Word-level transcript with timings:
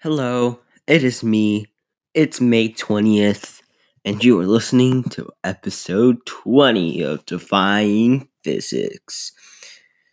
Hello, 0.00 0.60
it 0.86 1.02
is 1.02 1.24
me. 1.24 1.66
It's 2.14 2.40
May 2.40 2.68
20th, 2.68 3.62
and 4.04 4.22
you 4.22 4.38
are 4.38 4.46
listening 4.46 5.02
to 5.10 5.28
episode 5.42 6.24
20 6.24 7.02
of 7.02 7.26
Defying 7.26 8.28
Physics. 8.44 9.32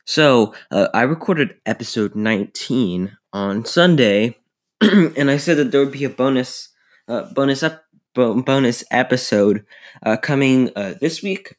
So, 0.04 0.56
uh, 0.72 0.88
I 0.92 1.04
recorded 1.04 1.58
episode 1.68 2.16
19 2.16 3.16
on 3.32 3.64
Sunday, 3.66 4.40
and 4.82 5.30
I 5.30 5.38
said 5.38 5.58
that 5.58 5.72
there 5.72 5.82
would 5.82 5.94
be 5.94 6.04
a 6.04 6.10
bonus 6.10 6.70
uh, 7.08 7.32
bonus 7.36 7.62
up 7.62 7.84
bo- 8.16 8.42
bonus 8.42 8.84
episode 8.90 9.68
uh, 10.04 10.18
coming 10.18 10.72
uh, 10.76 10.96
this 11.00 11.22
week, 11.22 11.58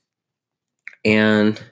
and 1.05 1.63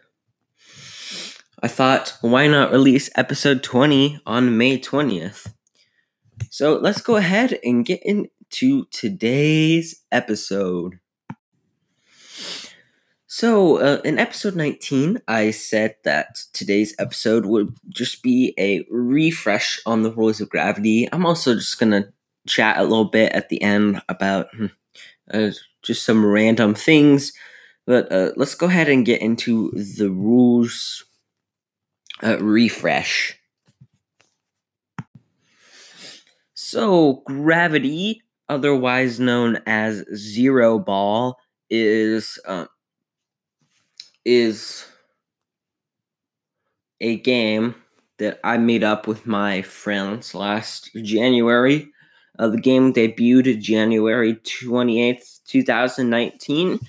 I 1.61 1.66
thought, 1.66 2.16
why 2.21 2.46
not 2.46 2.71
release 2.71 3.11
episode 3.16 3.64
20 3.64 4.21
on 4.25 4.57
May 4.57 4.79
20th? 4.79 5.48
So 6.51 6.77
let's 6.77 7.01
go 7.01 7.17
ahead 7.17 7.58
and 7.64 7.85
get 7.85 8.03
into 8.04 8.86
today's 8.90 10.03
episode. 10.13 11.00
So, 13.27 13.79
uh, 13.79 14.00
in 14.04 14.21
episode 14.21 14.55
19, 14.55 15.21
I 15.27 15.50
said 15.50 15.96
that 16.05 16.36
today's 16.53 16.94
episode 17.00 17.46
would 17.46 17.75
just 17.89 18.22
be 18.22 18.55
a 18.58 18.86
refresh 18.89 19.81
on 19.86 20.05
the 20.05 20.13
rules 20.13 20.41
of 20.41 20.50
gravity. 20.50 21.08
I'm 21.11 21.27
also 21.27 21.55
just 21.55 21.81
going 21.81 21.91
to 21.91 22.13
chat 22.46 22.79
a 22.79 22.85
little 22.85 23.07
bit 23.07 23.32
at 23.32 23.49
the 23.49 23.61
end 23.61 24.00
about 24.08 24.55
hmm, 24.55 24.66
uh, 25.32 25.50
just 25.82 26.05
some 26.05 26.25
random 26.25 26.75
things. 26.75 27.32
But 27.86 28.13
uh, 28.13 28.30
let's 28.36 28.55
go 28.55 28.66
ahead 28.66 28.89
and 28.89 29.05
get 29.05 29.21
into 29.21 29.72
the 29.72 30.11
rules 30.11 31.05
uh, 32.22 32.39
refresh. 32.39 33.36
So, 36.75 37.23
gravity, 37.25 38.20
otherwise 38.48 39.20
known 39.20 39.61
as 39.64 40.05
zero 40.12 40.81
ball, 40.81 41.39
is 41.70 42.36
uh, 42.48 42.64
is 44.25 44.84
a 47.00 47.14
game 47.19 47.77
that 48.19 48.41
I 48.42 48.58
made 48.58 48.83
up 48.83 49.06
with 49.06 49.25
my 49.25 49.62
friends 49.62 50.34
last 50.34 50.91
January. 50.97 51.89
Uh, 52.41 52.48
the 52.48 52.61
game 52.61 52.92
debuted 52.92 53.61
January 53.61 54.34
28th, 54.34 55.44
2019, 55.47 56.81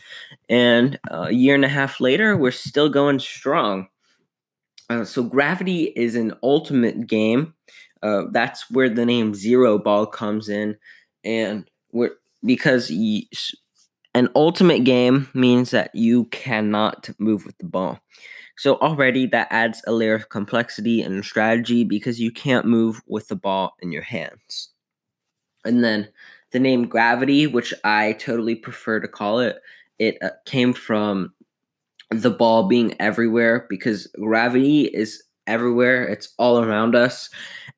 and 0.49 0.99
uh, 1.11 1.25
a 1.27 1.31
year 1.31 1.53
and 1.53 1.63
a 1.63 1.69
half 1.69 2.01
later, 2.01 2.35
we're 2.35 2.49
still 2.49 2.89
going 2.89 3.19
strong. 3.19 3.87
Uh, 4.89 5.03
so, 5.05 5.21
Gravity 5.21 5.93
is 5.95 6.15
an 6.15 6.33
ultimate 6.41 7.05
game 7.05 7.53
uh, 8.05 8.25
that's 8.29 8.69
where 8.69 8.87
the 8.87 9.05
name 9.05 9.33
zero 9.33 9.79
ball 9.79 10.05
comes 10.05 10.47
in, 10.47 10.77
and 11.23 11.67
because 12.43 12.91
an 14.13 14.29
ultimate 14.35 14.83
game 14.83 15.27
means 15.33 15.71
that 15.71 15.89
you 15.95 16.25
cannot 16.25 17.09
move 17.17 17.45
with 17.45 17.57
the 17.57 17.65
ball. 17.65 17.99
So 18.57 18.75
already 18.75 19.25
that 19.27 19.47
adds 19.49 19.81
a 19.87 19.91
layer 19.91 20.13
of 20.13 20.29
complexity 20.29 21.01
and 21.01 21.25
strategy 21.25 21.83
because 21.83 22.19
you 22.19 22.31
can't 22.31 22.65
move 22.65 23.01
with 23.07 23.27
the 23.27 23.35
ball 23.35 23.73
in 23.79 23.91
your 23.91 24.03
hands. 24.03 24.69
And 25.65 25.83
then 25.83 26.07
the 26.51 26.59
name 26.59 26.87
gravity, 26.87 27.47
which 27.47 27.73
I 27.83 28.13
totally 28.13 28.55
prefer 28.55 28.99
to 28.99 29.07
call 29.07 29.39
it, 29.39 29.57
it 29.97 30.17
uh, 30.21 30.29
came 30.45 30.73
from 30.73 31.33
the 32.11 32.29
ball 32.29 32.67
being 32.67 32.95
everywhere 33.01 33.65
because 33.67 34.07
gravity 34.21 34.85
is 34.85 35.23
everywhere, 35.47 36.03
it's 36.03 36.33
all 36.37 36.63
around 36.63 36.95
us. 36.95 37.29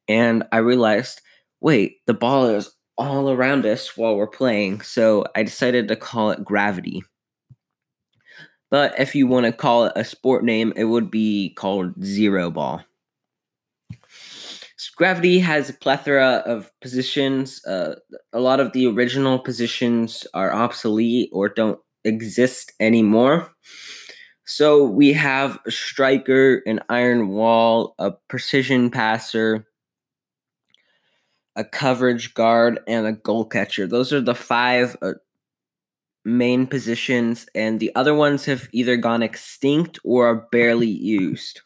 And 0.07 0.43
I 0.51 0.57
realized, 0.57 1.21
wait, 1.61 1.97
the 2.05 2.13
ball 2.13 2.47
is 2.47 2.71
all 2.97 3.29
around 3.29 3.65
us 3.65 3.95
while 3.95 4.15
we're 4.15 4.27
playing. 4.27 4.81
So 4.81 5.25
I 5.35 5.43
decided 5.43 5.87
to 5.87 5.95
call 5.95 6.31
it 6.31 6.43
gravity. 6.43 7.03
But 8.69 8.99
if 8.99 9.15
you 9.15 9.27
want 9.27 9.45
to 9.45 9.51
call 9.51 9.85
it 9.85 9.93
a 9.95 10.03
sport 10.03 10.43
name, 10.43 10.73
it 10.75 10.85
would 10.85 11.09
be 11.09 11.53
called 11.55 11.93
zero 12.03 12.51
ball. 12.51 12.83
Gravity 14.95 15.37
has 15.39 15.69
a 15.69 15.73
plethora 15.73 16.41
of 16.45 16.71
positions. 16.81 17.63
Uh, 17.65 17.95
a 18.33 18.39
lot 18.39 18.59
of 18.59 18.73
the 18.73 18.87
original 18.87 19.37
positions 19.37 20.25
are 20.33 20.51
obsolete 20.51 21.29
or 21.31 21.49
don't 21.49 21.79
exist 22.03 22.73
anymore. 22.79 23.51
So 24.49 24.85
we 24.85 25.11
have 25.11 25.59
a 25.65 25.71
striker, 25.71 26.63
an 26.65 26.79
iron 26.87 27.27
wall, 27.27 27.95
a 27.99 28.11
precision 28.11 28.89
passer, 28.89 29.67
a 31.57 31.65
coverage 31.65 32.33
guard, 32.33 32.79
and 32.87 33.05
a 33.05 33.11
goal 33.11 33.43
catcher. 33.43 33.87
Those 33.87 34.13
are 34.13 34.21
the 34.21 34.33
five 34.33 34.95
uh, 35.01 35.15
main 36.23 36.65
positions, 36.65 37.45
and 37.55 37.81
the 37.81 37.93
other 37.93 38.15
ones 38.15 38.45
have 38.45 38.69
either 38.71 38.95
gone 38.95 39.21
extinct 39.21 39.99
or 40.05 40.27
are 40.27 40.47
barely 40.49 40.87
used. 40.87 41.59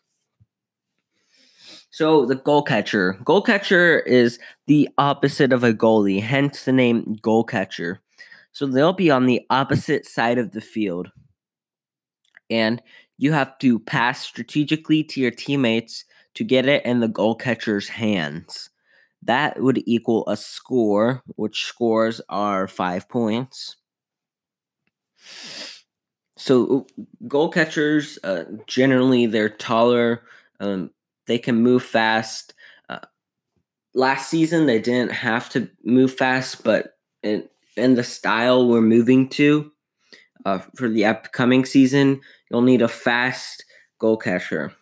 So 1.91 2.25
the 2.25 2.35
goal 2.35 2.63
catcher. 2.63 3.13
Goal 3.23 3.43
catcher 3.43 3.99
is 3.99 4.39
the 4.65 4.89
opposite 4.97 5.53
of 5.53 5.63
a 5.63 5.71
goalie, 5.71 6.19
hence 6.19 6.65
the 6.65 6.71
name 6.71 7.19
goal 7.21 7.43
catcher. 7.43 8.01
So 8.53 8.65
they'll 8.65 8.91
be 8.91 9.11
on 9.11 9.27
the 9.27 9.45
opposite 9.51 10.07
side 10.07 10.39
of 10.39 10.51
the 10.51 10.61
field 10.61 11.11
and 12.51 12.81
you 13.17 13.31
have 13.31 13.57
to 13.59 13.79
pass 13.79 14.21
strategically 14.21 15.03
to 15.05 15.21
your 15.21 15.31
teammates 15.31 16.05
to 16.33 16.43
get 16.43 16.67
it 16.67 16.85
in 16.85 16.99
the 16.99 17.07
goal 17.07 17.35
catcher's 17.35 17.87
hands. 17.87 18.69
That 19.23 19.61
would 19.61 19.83
equal 19.85 20.27
a 20.27 20.35
score, 20.35 21.23
which 21.35 21.63
scores 21.63 22.21
are 22.29 22.67
five 22.67 23.07
points. 23.07 23.75
So 26.37 26.87
goal 27.27 27.49
catchers 27.49 28.17
uh, 28.23 28.45
generally 28.65 29.27
they're 29.27 29.49
taller. 29.49 30.23
Um, 30.59 30.89
they 31.27 31.37
can 31.37 31.61
move 31.61 31.83
fast. 31.83 32.55
Uh, 32.89 32.99
last 33.93 34.29
season 34.29 34.65
they 34.65 34.79
didn't 34.79 35.11
have 35.11 35.49
to 35.49 35.69
move 35.83 36.15
fast, 36.15 36.63
but 36.63 36.97
in, 37.21 37.47
in 37.77 37.93
the 37.93 38.03
style 38.03 38.67
we're 38.67 38.81
moving 38.81 39.29
to 39.29 39.71
uh, 40.45 40.59
for 40.75 40.89
the 40.89 41.05
upcoming 41.05 41.65
season, 41.65 42.21
You'll 42.51 42.61
need 42.61 42.81
a 42.81 42.89
fast 42.89 43.63
goal 43.97 44.17
catcher. 44.17 44.73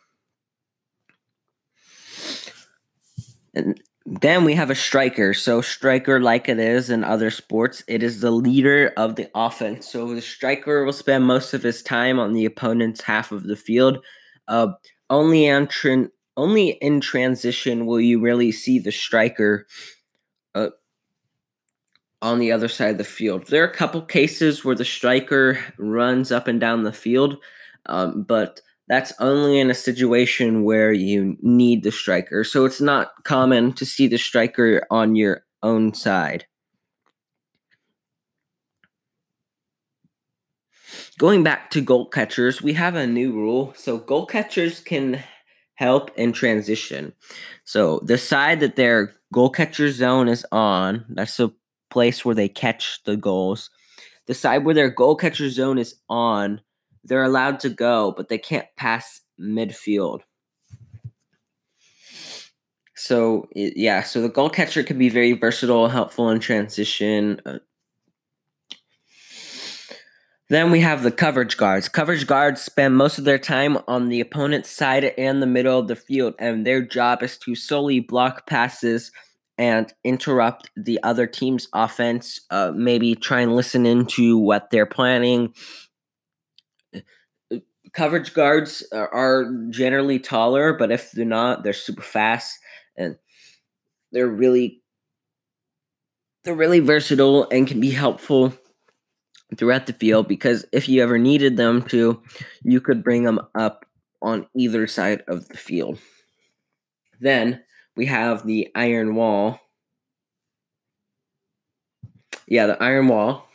And 3.54 3.80
then 4.08 4.44
we 4.44 4.56
have 4.56 4.72
a 4.72 4.76
striker. 4.76 5.36
So, 5.36 5.62
striker, 5.62 6.20
like 6.20 6.50
it 6.50 6.58
is 6.58 6.90
in 6.90 7.04
other 7.04 7.30
sports, 7.30 7.84
it 7.88 8.02
is 8.02 8.22
the 8.22 8.32
leader 8.32 8.92
of 8.98 9.16
the 9.16 9.30
offense. 9.36 9.88
So, 9.92 10.16
the 10.16 10.22
striker 10.22 10.84
will 10.84 10.94
spend 10.94 11.26
most 11.26 11.54
of 11.54 11.62
his 11.62 11.84
time 11.84 12.20
on 12.20 12.34
the 12.34 12.46
opponent's 12.46 13.02
half 13.02 13.32
of 13.32 13.44
the 13.44 13.56
field. 13.56 14.04
Uh, 14.48 14.70
only 15.12 15.46
in 15.46 15.68
tra- 15.68 16.10
only 16.36 16.70
in 16.70 17.02
transition 17.02 17.86
will 17.86 18.02
you 18.02 18.20
really 18.20 18.52
see 18.52 18.80
the 18.80 18.92
striker 18.92 19.68
uh, 20.56 20.70
on 22.22 22.40
the 22.40 22.52
other 22.52 22.68
side 22.68 22.92
of 22.92 22.98
the 22.98 23.04
field. 23.04 23.48
There 23.48 23.64
are 23.64 23.68
a 23.68 23.74
couple 23.74 24.02
cases 24.02 24.66
where 24.66 24.76
the 24.76 24.86
striker 24.86 25.60
runs 25.78 26.32
up 26.32 26.48
and 26.48 26.60
down 26.60 26.84
the 26.84 26.92
field, 26.92 27.38
um, 27.86 28.24
but 28.24 28.62
that's 28.88 29.14
only 29.20 29.60
in 29.60 29.70
a 29.70 29.76
situation 29.76 30.64
where 30.64 30.92
you 30.92 31.38
need 31.42 31.84
the 31.84 31.92
striker. 31.92 32.44
So 32.44 32.66
it's 32.66 32.82
not 32.82 33.24
common 33.24 33.74
to 33.74 33.86
see 33.86 34.08
the 34.08 34.18
striker 34.18 34.86
on 34.90 35.16
your 35.16 35.46
own 35.62 35.94
side. 35.94 36.46
Going 41.20 41.44
back 41.44 41.70
to 41.72 41.82
goal 41.82 42.08
catchers, 42.08 42.62
we 42.62 42.74
have 42.74 42.96
a 42.96 43.06
new 43.06 43.34
rule. 43.34 43.74
So 43.76 43.98
goal 43.98 44.26
catchers 44.26 44.80
can 44.80 45.22
help 45.76 46.12
in 46.18 46.34
transition. 46.34 47.14
So 47.66 48.00
the 48.04 48.18
side 48.18 48.62
that 48.62 48.76
their 48.76 49.14
goal 49.32 49.50
catcher 49.50 49.92
zone 49.92 50.28
is 50.28 50.46
on, 50.52 51.06
that's 51.10 51.38
the 51.38 51.50
place 51.90 52.24
where 52.24 52.36
they 52.36 52.50
catch 52.50 53.02
the 53.06 53.18
goals. 53.18 53.70
The 54.28 54.34
side 54.34 54.66
where 54.66 54.76
their 54.76 54.90
goal 54.90 55.16
catcher 55.16 55.50
zone 55.50 55.78
is 55.78 55.96
on 56.08 56.62
they're 57.04 57.24
allowed 57.24 57.60
to 57.62 57.70
go, 57.70 58.14
but 58.16 58.30
they 58.30 58.38
can't 58.38 58.68
pass 58.78 59.22
midfield. 59.40 60.22
So 62.96 63.48
yeah, 63.56 64.04
so 64.04 64.22
the 64.22 64.30
goal 64.30 64.50
catcher 64.50 64.84
can 64.84 64.98
be 64.98 65.10
very 65.10 65.32
versatile, 65.32 65.88
helpful 65.88 66.30
in 66.30 66.40
transition. 66.40 67.42
Uh, 67.46 67.60
then 70.50 70.72
we 70.72 70.82
have 70.82 71.04
the 71.04 71.12
coverage 71.12 71.58
guards. 71.58 71.88
Coverage 71.88 72.28
guards 72.28 72.62
spend 72.62 72.98
most 72.98 73.18
of 73.18 73.24
their 73.24 73.38
time 73.38 73.78
on 73.88 74.10
the 74.10 74.20
opponent's 74.20 74.70
side 74.70 75.06
and 75.18 75.42
the 75.42 75.48
middle 75.48 75.80
of 75.80 75.88
the 75.88 75.96
field, 75.96 76.34
and 76.40 76.66
their 76.66 76.82
job 76.82 77.24
is 77.24 77.38
to 77.38 77.56
solely 77.56 78.00
block 78.00 78.48
passes 78.48 79.12
and 79.60 79.94
interrupt 80.04 80.72
the 80.76 81.00
other 81.04 81.28
team's 81.28 81.68
offense. 81.74 82.42
Uh, 82.50 82.72
maybe 82.74 83.14
try 83.14 83.42
and 83.42 83.56
listen 83.56 83.86
into 83.86 84.38
what 84.38 84.72
they're 84.72 84.88
planning, 84.88 85.54
coverage 87.94 88.34
guards 88.34 88.84
are, 88.92 89.14
are 89.14 89.52
generally 89.70 90.20
taller, 90.20 90.74
but 90.74 90.92
if 90.92 91.12
they're 91.12 91.26
not, 91.26 91.64
they're 91.64 91.74
super 91.74 92.02
fast 92.02 92.60
and 92.98 93.18
they're 94.12 94.28
really 94.28 94.82
they're 96.44 96.56
really 96.56 96.80
versatile 96.80 97.48
and 97.52 97.68
can 97.68 97.82
be 97.82 97.92
helpful 97.92 98.54
throughout 99.58 99.88
the 99.88 99.94
field 99.94 100.28
because 100.28 100.66
if 100.72 100.88
you 100.88 101.04
ever 101.04 101.18
needed 101.18 101.58
them 101.58 101.82
to, 101.82 102.22
you 102.64 102.80
could 102.80 103.04
bring 103.04 103.24
them 103.24 103.40
up 103.56 103.86
on 104.22 104.48
either 104.56 104.88
side 104.88 105.22
of 105.28 105.50
the 105.50 105.58
field. 105.58 106.00
Then 107.20 107.62
we 108.00 108.06
have 108.06 108.48
the 108.48 108.72
iron 108.76 109.14
wall. 109.14 109.60
Yeah, 112.48 112.68
the 112.68 112.82
iron 112.82 113.10
wall. 113.10 113.46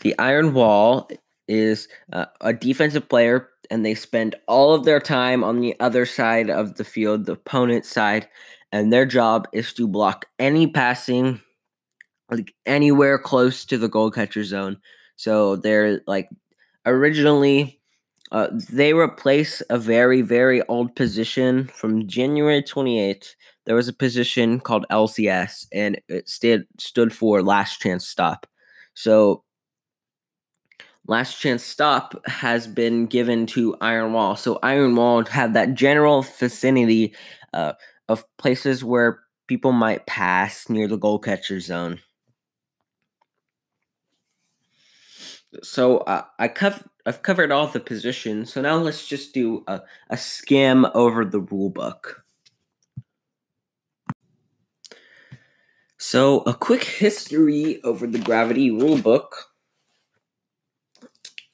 The 0.00 0.18
iron 0.18 0.52
wall 0.52 1.08
is 1.46 1.86
uh, 2.12 2.26
a 2.40 2.52
defensive 2.52 3.08
player, 3.08 3.50
and 3.70 3.86
they 3.86 3.94
spend 3.94 4.34
all 4.48 4.74
of 4.74 4.84
their 4.84 4.98
time 4.98 5.44
on 5.44 5.60
the 5.60 5.78
other 5.78 6.06
side 6.06 6.50
of 6.50 6.74
the 6.74 6.82
field, 6.82 7.26
the 7.26 7.34
opponent's 7.34 7.88
side, 7.88 8.26
and 8.72 8.92
their 8.92 9.06
job 9.06 9.46
is 9.52 9.72
to 9.74 9.86
block 9.86 10.26
any 10.40 10.66
passing 10.66 11.40
like 12.32 12.52
anywhere 12.66 13.16
close 13.16 13.64
to 13.66 13.78
the 13.78 13.88
goal 13.88 14.10
catcher 14.10 14.42
zone. 14.42 14.78
So 15.14 15.54
they're 15.54 16.00
like 16.08 16.28
originally 16.84 17.80
uh, 18.32 18.48
they 18.70 18.92
replace 18.92 19.62
a 19.70 19.78
very 19.78 20.20
very 20.22 20.62
old 20.68 20.94
position 20.96 21.66
from 21.68 22.06
January 22.08 22.62
28th. 22.62 23.34
There 23.64 23.74
was 23.76 23.88
a 23.88 23.92
position 23.92 24.60
called 24.60 24.86
LCS 24.90 25.66
and 25.72 26.00
it 26.08 26.28
stood 26.28 26.66
stood 26.78 27.12
for 27.12 27.42
last 27.42 27.80
chance 27.80 28.06
stop. 28.06 28.46
So 28.94 29.44
last 31.06 31.40
chance 31.40 31.62
stop 31.62 32.14
has 32.26 32.66
been 32.66 33.06
given 33.06 33.46
to 33.46 33.76
Iron 33.80 34.12
Wall. 34.12 34.36
So 34.36 34.58
Iron 34.62 34.96
Wall 34.96 35.24
had 35.24 35.54
that 35.54 35.74
general 35.74 36.22
vicinity 36.22 37.14
uh, 37.54 37.74
of 38.08 38.24
places 38.38 38.84
where 38.84 39.20
people 39.46 39.72
might 39.72 40.06
pass 40.06 40.68
near 40.68 40.88
the 40.88 40.96
goal 40.96 41.18
catcher 41.18 41.60
zone. 41.60 42.00
So 45.62 45.98
uh, 45.98 46.24
I 46.38 46.48
cov- 46.48 46.86
I've 47.06 47.22
covered 47.22 47.52
all 47.52 47.68
the 47.68 47.78
positions. 47.78 48.52
So 48.52 48.60
now 48.60 48.76
let's 48.78 49.06
just 49.06 49.32
do 49.32 49.62
a, 49.68 49.82
a 50.10 50.16
skim 50.16 50.86
over 50.92 51.24
the 51.24 51.38
rule 51.38 51.70
book. 51.70 52.24
So 55.98 56.40
a 56.40 56.52
quick 56.52 56.82
history 56.82 57.80
over 57.84 58.06
the 58.06 58.18
gravity 58.18 58.70
rule 58.70 58.98
book 58.98 59.36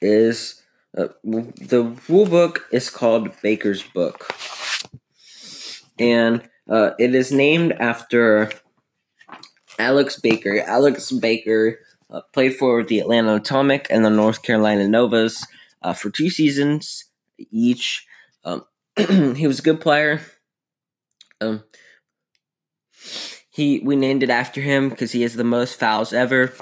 is 0.01 0.63
uh, 0.97 1.09
the 1.23 1.97
rule 2.09 2.27
book 2.27 2.67
is 2.73 2.91
called 2.91 3.31
Baker's 3.41 3.83
book, 3.83 4.29
and 5.99 6.43
uh, 6.69 6.91
it 6.99 7.15
is 7.15 7.33
named 7.33 7.73
after 7.73 8.51
Alex 9.79 10.21
Baker. 10.21 10.61
Alex 10.67 11.13
Baker 11.13 11.79
uh, 12.13 12.21
played 12.33 12.57
for 12.57 12.85
the 12.85 13.01
Atlanta 13.01 13.35
Atomic 13.37 13.87
and 13.91 14.05
the 14.05 14.11
North 14.11 14.43
Carolina 14.43 14.87
Novas 14.87 15.47
uh, 15.83 15.93
for 15.93 16.11
two 16.11 16.31
seasons 16.31 17.07
each. 17.51 18.07
Um, 18.45 18.65
he 18.97 19.47
was 19.47 19.59
a 19.59 19.63
good 19.63 19.81
player. 19.81 20.21
Um, 21.41 21.65
he 23.51 23.81
we 23.81 23.97
named 23.97 24.23
it 24.23 24.31
after 24.31 24.61
him 24.61 24.89
because 24.89 25.13
he 25.13 25.23
has 25.23 25.35
the 25.35 25.45
most 25.45 25.79
fouls 25.79 26.13
ever. 26.13 26.53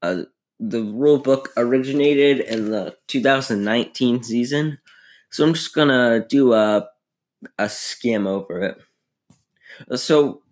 Uh, 0.00 0.22
the 0.58 0.82
rule 0.82 1.18
book 1.18 1.50
originated 1.56 2.40
in 2.40 2.70
the 2.70 2.96
2019 3.08 4.22
season, 4.22 4.78
so 5.30 5.44
I'm 5.44 5.54
just 5.54 5.74
gonna 5.74 6.24
do 6.28 6.52
a 6.52 6.88
a 7.58 7.68
skim 7.68 8.26
over 8.26 8.62
it. 8.62 8.78
Uh, 9.90 9.96
so 9.96 10.42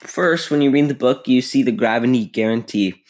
first, 0.00 0.50
when 0.50 0.62
you 0.62 0.70
read 0.70 0.88
the 0.88 0.94
book, 0.94 1.28
you 1.28 1.42
see 1.42 1.62
the 1.62 1.72
gravity 1.72 2.26
guarantee. 2.26 3.02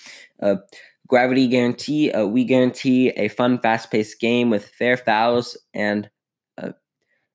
Gravity 1.12 1.46
guarantee. 1.46 2.10
Uh, 2.10 2.24
we 2.24 2.42
guarantee 2.42 3.10
a 3.10 3.28
fun, 3.28 3.58
fast-paced 3.58 4.18
game 4.18 4.48
with 4.48 4.68
fair 4.68 4.96
fouls 4.96 5.58
and 5.74 6.08
uh, 6.56 6.70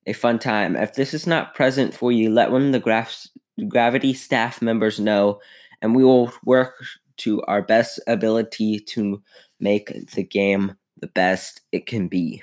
a 0.04 0.12
fun 0.12 0.40
time. 0.40 0.74
If 0.74 0.94
this 0.94 1.14
is 1.14 1.28
not 1.28 1.54
present 1.54 1.94
for 1.94 2.10
you, 2.10 2.28
let 2.28 2.50
one 2.50 2.66
of 2.66 2.72
the 2.72 2.80
graf- 2.80 3.28
gravity 3.68 4.14
staff 4.14 4.60
members 4.60 4.98
know, 4.98 5.40
and 5.80 5.94
we 5.94 6.02
will 6.02 6.32
work 6.44 6.74
to 7.18 7.40
our 7.42 7.62
best 7.62 8.00
ability 8.08 8.80
to 8.80 9.22
make 9.60 9.92
the 10.12 10.24
game 10.24 10.74
the 11.00 11.06
best 11.06 11.60
it 11.70 11.86
can 11.86 12.08
be. 12.08 12.42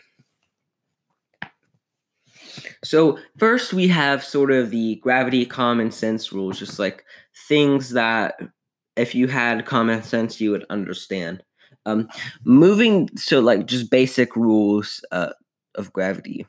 So, 2.82 3.20
first, 3.38 3.74
we 3.74 3.90
have 3.90 4.24
sort 4.24 4.52
of 4.52 4.70
the 4.70 4.96
gravity 4.98 5.46
common 5.46 5.92
sense 5.92 6.32
rules, 6.32 6.60
just 6.60 6.80
like 6.80 7.04
things 7.50 7.90
that 7.90 8.36
if 8.96 9.16
you 9.16 9.28
had 9.28 9.66
common 9.66 10.04
sense, 10.04 10.40
you 10.40 10.52
would 10.52 10.66
understand. 10.70 11.44
Um, 11.86 12.10
moving, 12.44 13.10
so 13.16 13.40
like 13.40 13.68
just 13.68 13.92
basic 13.92 14.36
rules 14.36 15.04
uh, 15.12 15.34
of 15.76 15.94
gravity. 15.94 16.48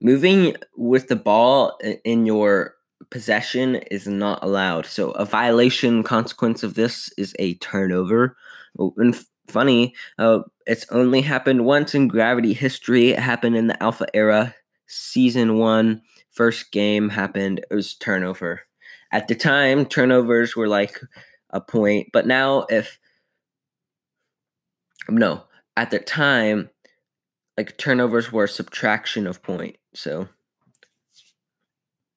Moving 0.00 0.56
with 0.76 1.08
the 1.08 1.16
ball 1.16 1.78
in 2.04 2.26
your 2.26 2.74
possession 3.10 3.76
is 3.76 4.06
not 4.06 4.42
allowed. 4.42 4.86
So 4.86 5.12
a 5.12 5.24
violation 5.24 6.02
consequence 6.02 6.62
of 6.62 6.74
this 6.74 7.12
is 7.16 7.34
a 7.38 7.54
turnover. 7.54 8.36
Oh, 8.78 8.94
and 8.96 9.16
funny, 9.46 9.94
uh, 10.18 10.40
it's 10.66 10.86
only 10.90 11.20
happened 11.20 11.64
once 11.64 11.94
in 11.94 12.08
gravity 12.08 12.52
history. 12.52 13.10
It 13.10 13.18
happened 13.20 13.56
in 13.56 13.68
the 13.68 13.80
Alpha 13.82 14.06
era, 14.14 14.54
season 14.86 15.58
one, 15.58 16.02
first 16.30 16.72
game 16.72 17.08
happened. 17.10 17.60
It 17.70 17.74
was 17.74 17.94
turnover. 17.94 18.62
At 19.12 19.28
the 19.28 19.34
time, 19.34 19.84
turnovers 19.84 20.56
were 20.56 20.68
like 20.68 20.98
a 21.52 21.60
point. 21.60 22.08
But 22.12 22.26
now, 22.26 22.66
if 22.68 22.98
no, 25.08 25.44
at 25.76 25.90
the 25.90 25.98
time, 25.98 26.70
like 27.56 27.76
turnovers 27.76 28.32
were 28.32 28.46
subtraction 28.46 29.26
of 29.26 29.42
point. 29.42 29.76
So 29.94 30.28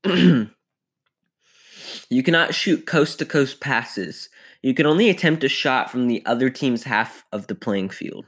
you 0.05 0.49
cannot 2.23 2.53
shoot 2.53 2.85
coast 2.85 3.19
to 3.19 3.25
coast 3.25 3.59
passes. 3.59 4.29
You 4.61 4.73
can 4.73 4.85
only 4.85 5.09
attempt 5.09 5.43
a 5.43 5.49
shot 5.49 5.91
from 5.91 6.07
the 6.07 6.25
other 6.25 6.49
team's 6.49 6.83
half 6.83 7.25
of 7.31 7.47
the 7.47 7.55
playing 7.55 7.89
field. 7.89 8.25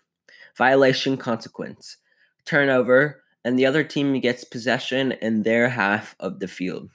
Violation 0.57 1.18
consequence 1.18 1.98
turnover, 2.48 3.21
and 3.44 3.59
the 3.59 3.65
other 3.65 3.83
team 3.83 4.19
gets 4.19 4.44
possession 4.44 5.12
in 5.12 5.44
their 5.44 5.69
half 5.69 6.15
of 6.19 6.39
the 6.39 6.48
field. 6.48 6.89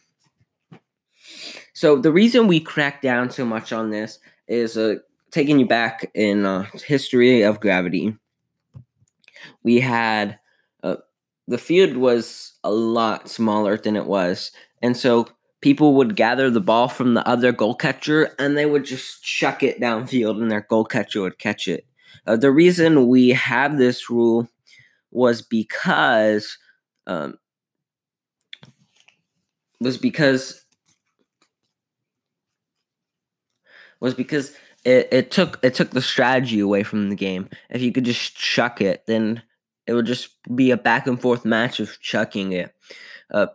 So 1.72 1.96
the 1.96 2.12
reason 2.12 2.46
we 2.46 2.60
crack 2.60 3.02
down 3.02 3.30
so 3.30 3.44
much 3.44 3.72
on 3.72 3.90
this 3.90 4.18
is 4.48 4.76
uh, 4.76 4.96
taking 5.30 5.58
you 5.58 5.66
back 5.66 6.10
in 6.14 6.44
uh, 6.46 6.66
history 6.86 7.42
of 7.42 7.60
gravity. 7.60 8.16
We 9.62 9.80
had 9.80 10.38
uh, 10.82 10.96
the 11.48 11.58
field 11.58 11.96
was 11.96 12.52
a 12.64 12.70
lot 12.70 13.28
smaller 13.28 13.76
than 13.76 13.96
it 13.96 14.06
was, 14.06 14.52
and 14.82 14.96
so 14.96 15.28
people 15.60 15.94
would 15.94 16.16
gather 16.16 16.50
the 16.50 16.60
ball 16.60 16.88
from 16.88 17.14
the 17.14 17.26
other 17.26 17.52
goal 17.52 17.74
catcher 17.74 18.34
and 18.38 18.58
they 18.58 18.66
would 18.66 18.84
just 18.84 19.22
chuck 19.22 19.62
it 19.62 19.80
downfield, 19.80 20.40
and 20.40 20.50
their 20.50 20.66
goal 20.68 20.84
catcher 20.84 21.22
would 21.22 21.38
catch 21.38 21.68
it. 21.68 21.86
Uh, 22.26 22.36
the 22.36 22.50
reason 22.50 23.08
we 23.08 23.30
have 23.30 23.78
this 23.78 24.10
rule 24.10 24.48
was 25.10 25.42
because 25.42 26.58
um, 27.06 27.38
was 29.80 29.98
because 29.98 30.61
was 34.02 34.14
because 34.14 34.52
it, 34.84 35.08
it 35.12 35.30
took 35.30 35.60
it 35.62 35.74
took 35.74 35.90
the 35.90 36.02
strategy 36.02 36.58
away 36.58 36.82
from 36.82 37.08
the 37.08 37.14
game. 37.14 37.48
If 37.70 37.80
you 37.80 37.92
could 37.92 38.04
just 38.04 38.36
chuck 38.36 38.80
it, 38.80 39.04
then 39.06 39.42
it 39.86 39.94
would 39.94 40.06
just 40.06 40.30
be 40.54 40.72
a 40.72 40.76
back 40.76 41.06
and 41.06 41.20
forth 41.20 41.44
match 41.44 41.78
of 41.78 41.98
chucking 42.00 42.52
it. 42.52 42.74
Uh, 43.32 43.46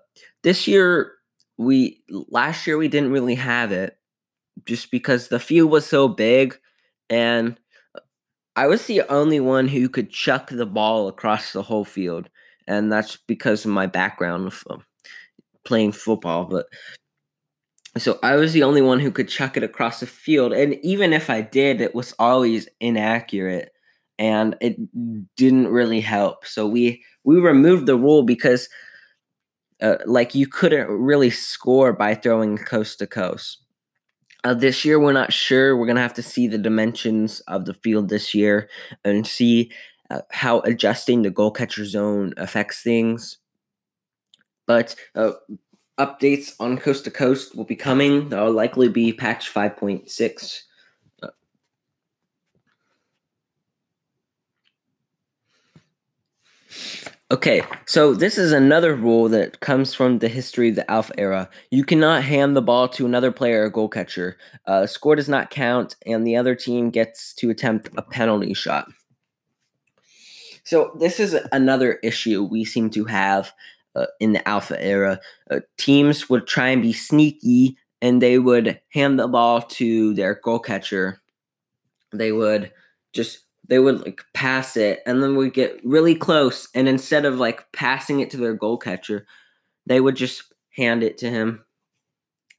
this 0.44 0.66
year, 0.68 1.12
we 1.58 2.02
last 2.10 2.66
year 2.66 2.78
we 2.78 2.88
didn't 2.88 3.12
really 3.12 3.36
have 3.36 3.74
it, 3.74 3.98
just 4.66 4.90
because 4.90 5.28
the 5.28 5.40
field 5.40 5.70
was 5.70 5.86
so 5.86 6.08
big, 6.08 6.58
and 7.10 7.60
I 8.56 8.68
was 8.68 8.86
the 8.86 9.02
only 9.12 9.42
one 9.42 9.68
who 9.68 9.90
could 9.90 10.10
chuck 10.10 10.50
the 10.50 10.66
ball 10.66 11.10
across 11.10 11.52
the 11.52 11.62
whole 11.62 11.86
field, 11.86 12.30
and 12.68 12.90
that's 12.90 13.18
because 13.18 13.66
of 13.66 13.72
my 13.72 13.86
background 13.86 14.48
of 14.48 14.86
playing 15.66 15.92
football. 15.92 16.46
But 16.46 16.68
so 18.02 18.20
I 18.24 18.36
was 18.36 18.54
the 18.54 18.64
only 18.64 18.82
one 18.82 19.00
who 19.00 19.12
could 19.12 19.30
chuck 19.30 19.56
it 19.58 19.64
across 19.64 20.00
the 20.00 20.08
field. 20.08 20.54
And 20.54 20.76
even 20.84 21.14
if 21.14 21.30
I 21.30 21.42
did, 21.42 21.82
it 21.82 21.96
was 21.96 22.14
always 22.20 22.68
inaccurate 22.80 23.72
and 24.20 24.56
it 24.62 24.78
didn't 25.36 25.68
really 25.68 26.02
help. 26.02 26.46
So 26.46 26.68
we 26.68 27.04
we 27.24 27.40
removed 27.40 27.86
the 27.86 27.98
rule 27.98 28.24
because 28.24 28.70
uh, 29.82 29.98
like 30.06 30.34
you 30.34 30.48
couldn't 30.48 30.90
really 30.90 31.30
score 31.30 31.94
by 31.94 32.16
throwing 32.16 32.58
coast 32.58 33.00
to 33.00 33.08
coast. 33.08 33.64
Uh, 34.44 34.54
this 34.54 34.86
year, 34.86 35.00
we're 35.00 35.14
not 35.14 35.34
sure. 35.34 35.76
We're 35.76 35.88
gonna 35.88 36.02
have 36.02 36.14
to 36.16 36.24
see 36.24 36.48
the 36.48 36.58
dimensions 36.58 37.42
of 37.42 37.66
the 37.66 37.74
field 37.74 38.10
this 38.10 38.34
year 38.34 38.70
and 39.04 39.28
see 39.28 39.72
uh, 40.10 40.22
how 40.32 40.60
adjusting 40.62 41.22
the 41.22 41.30
goal 41.30 41.52
catcher 41.52 41.86
zone 41.86 42.34
affects 42.38 42.82
things. 42.82 43.38
But 44.66 44.96
uh, 45.16 45.34
updates 46.00 46.54
on 46.60 46.78
Coast 46.78 47.04
to 47.06 47.12
Coast 47.12 47.56
will 47.56 47.66
be 47.66 47.76
coming. 47.76 48.30
That'll 48.30 48.52
likely 48.52 48.90
be 48.90 49.14
patch 49.14 49.54
5.6. 49.54 50.62
Okay, 57.30 57.62
so 57.86 58.14
this 58.14 58.38
is 58.38 58.54
another 58.54 58.96
rule 58.96 59.28
that 59.28 59.60
comes 59.60 59.94
from 59.94 60.20
the 60.20 60.30
history 60.30 60.70
of 60.70 60.76
the 60.76 60.90
Alpha 60.90 61.14
era. 61.18 61.50
You 61.72 61.84
cannot 61.84 62.24
hand 62.24 62.56
the 62.56 62.62
ball 62.62 62.88
to 62.90 63.06
another 63.06 63.34
player 63.34 63.66
or 63.66 63.70
goal 63.70 63.90
catcher. 63.90 64.38
Uh, 64.66 64.86
score 64.86 65.18
does 65.18 65.28
not 65.28 65.50
count, 65.50 65.98
and 66.06 66.26
the 66.26 66.38
other 66.38 66.56
team 66.56 66.90
gets 66.90 67.34
to 67.34 67.50
attempt 67.50 67.90
a 67.98 68.02
penalty 68.02 68.54
shot. 68.54 68.88
So 70.64 70.96
this 71.00 71.20
is 71.20 71.38
another 71.52 72.00
issue 72.02 72.44
we 72.44 72.64
seem 72.64 72.90
to 72.92 73.04
have 73.06 73.52
uh, 73.98 74.06
in 74.20 74.34
the 74.34 74.48
Alpha 74.48 74.82
era. 74.84 75.20
Uh, 75.50 75.60
teams 75.78 76.30
would 76.30 76.48
try 76.48 76.70
and 76.70 76.82
be 76.82 76.94
sneaky, 76.94 77.78
and 78.02 78.22
they 78.22 78.40
would 78.40 78.80
hand 78.94 79.20
the 79.20 79.28
ball 79.28 79.62
to 79.62 80.14
their 80.14 80.36
goal 80.36 80.60
catcher. 80.60 81.22
They 82.14 82.32
would 82.32 82.72
just 83.14 83.40
they 83.68 83.80
would 83.80 84.06
like 84.06 84.24
pass 84.34 84.78
it 84.78 85.02
and 85.06 85.22
then 85.22 85.36
would 85.36 85.54
get 85.54 85.80
really 85.84 86.16
close 86.16 86.70
and 86.74 86.88
instead 86.88 87.26
of 87.26 87.38
like 87.38 87.70
passing 87.74 88.20
it 88.20 88.30
to 88.30 88.38
their 88.38 88.54
goal 88.54 88.78
catcher 88.78 89.26
they 89.86 90.00
would 90.00 90.16
just 90.16 90.54
hand 90.76 91.04
it 91.04 91.18
to 91.18 91.30
him 91.30 91.66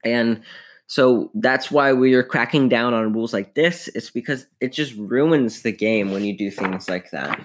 and 0.04 0.42
so 0.86 1.30
that's 1.34 1.70
why 1.70 1.92
we 1.92 2.14
are 2.14 2.22
cracking 2.22 2.68
down 2.68 2.92
on 2.92 3.12
rules 3.12 3.32
like 3.32 3.54
this 3.54 3.88
it's 3.94 4.10
because 4.10 4.46
it 4.60 4.72
just 4.72 4.94
ruins 4.96 5.62
the 5.62 5.72
game 5.72 6.10
when 6.12 6.24
you 6.24 6.36
do 6.36 6.50
things 6.50 6.88
like 6.88 7.10
that 7.10 7.40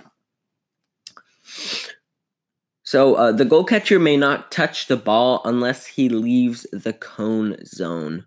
so 2.83 3.15
uh, 3.15 3.31
the 3.31 3.45
goal 3.45 3.63
catcher 3.63 3.99
may 3.99 4.17
not 4.17 4.51
touch 4.51 4.87
the 4.87 4.97
ball 4.97 5.41
unless 5.45 5.85
he 5.85 6.09
leaves 6.09 6.67
the 6.71 6.93
cone 6.93 7.57
zone 7.65 8.25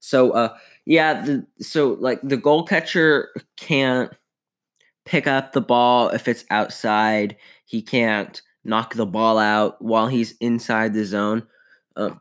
so 0.00 0.30
uh 0.32 0.56
yeah, 0.86 1.22
the, 1.22 1.46
so 1.60 1.96
like 2.00 2.20
the 2.22 2.36
goal 2.36 2.64
catcher 2.64 3.30
can't 3.56 4.12
pick 5.04 5.26
up 5.26 5.52
the 5.52 5.60
ball 5.60 6.10
if 6.10 6.28
it's 6.28 6.44
outside. 6.50 7.36
He 7.64 7.82
can't 7.82 8.40
knock 8.64 8.94
the 8.94 9.06
ball 9.06 9.38
out 9.38 9.80
while 9.80 10.08
he's 10.08 10.32
inside 10.38 10.92
the 10.92 11.04
zone. 11.04 11.46
Um, 11.96 12.20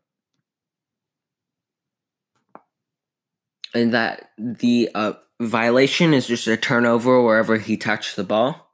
and 3.73 3.93
that 3.93 4.29
the 4.37 4.89
uh, 4.93 5.13
violation 5.41 6.13
is 6.13 6.27
just 6.27 6.47
a 6.47 6.55
turnover 6.55 7.21
wherever 7.21 7.57
he 7.57 7.75
touched 7.75 8.15
the 8.15 8.23
ball. 8.23 8.71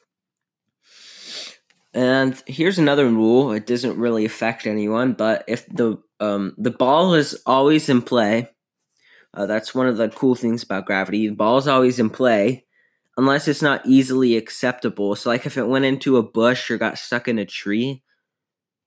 and 1.97 2.41
here's 2.47 2.79
another 2.79 3.09
rule. 3.09 3.53
It 3.53 3.67
doesn't 3.67 3.99
really 3.99 4.27
affect 4.27 4.67
anyone, 4.67 5.15
but 5.15 5.45
if 5.49 5.67
the 5.67 5.97
um, 6.21 6.55
the 6.59 6.71
ball 6.71 7.15
is 7.15 7.41
always 7.47 7.89
in 7.89 8.03
play. 8.03 8.51
Uh, 9.33 9.47
that's 9.47 9.75
one 9.75 9.87
of 9.87 9.97
the 9.97 10.09
cool 10.11 10.35
things 10.35 10.63
about 10.63 10.87
gravity. 10.87 11.29
The 11.29 11.35
ball 11.35 11.59
is 11.59 11.69
always 11.69 11.99
in 11.99 12.11
play, 12.11 12.65
unless 13.17 13.49
it's 13.49 13.63
not 13.63 13.85
easily 13.87 14.37
acceptable. 14.37 15.15
So, 15.17 15.31
like 15.31 15.47
if 15.47 15.57
it 15.57 15.69
went 15.69 15.87
into 15.87 16.19
a 16.19 16.23
bush 16.23 16.71
or 16.71 16.79
got 16.79 16.99
stuck 16.99 17.29
in 17.29 17.39
a 17.39 17.47
tree, 17.47 18.03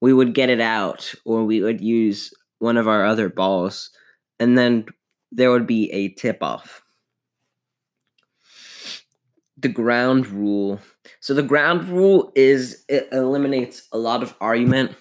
we 0.01 0.13
would 0.13 0.35
get 0.35 0.49
it 0.49 0.61
out, 0.61 1.13
or 1.25 1.45
we 1.45 1.61
would 1.61 1.81
use 1.81 2.31
one 2.59 2.77
of 2.77 2.87
our 2.87 3.05
other 3.05 3.29
balls, 3.29 3.89
and 4.39 4.55
then 4.57 4.85
there 5.31 5.51
would 5.51 5.67
be 5.67 5.91
a 5.91 6.09
tip 6.09 6.43
off. 6.43 6.83
The 9.59 9.69
ground 9.69 10.27
rule. 10.27 10.79
So 11.19 11.33
the 11.33 11.43
ground 11.43 11.89
rule 11.89 12.31
is 12.35 12.85
it 12.87 13.09
eliminates 13.11 13.87
a 13.91 13.97
lot 13.97 14.23
of 14.23 14.35
argument 14.39 14.95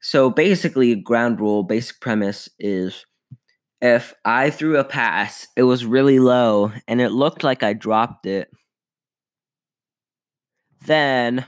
so 0.00 0.30
basically, 0.30 0.94
ground 0.94 1.40
rule, 1.40 1.64
basic 1.64 2.00
premise 2.00 2.48
is 2.60 3.06
if 3.82 4.14
I 4.24 4.50
threw 4.50 4.78
a 4.78 4.84
pass, 4.84 5.48
it 5.56 5.64
was 5.64 5.86
really 5.86 6.20
low 6.20 6.72
and 6.88 7.00
it 7.00 7.10
looked 7.10 7.44
like 7.44 7.62
I 7.62 7.72
dropped 7.74 8.26
it, 8.26 8.50
then 10.86 11.46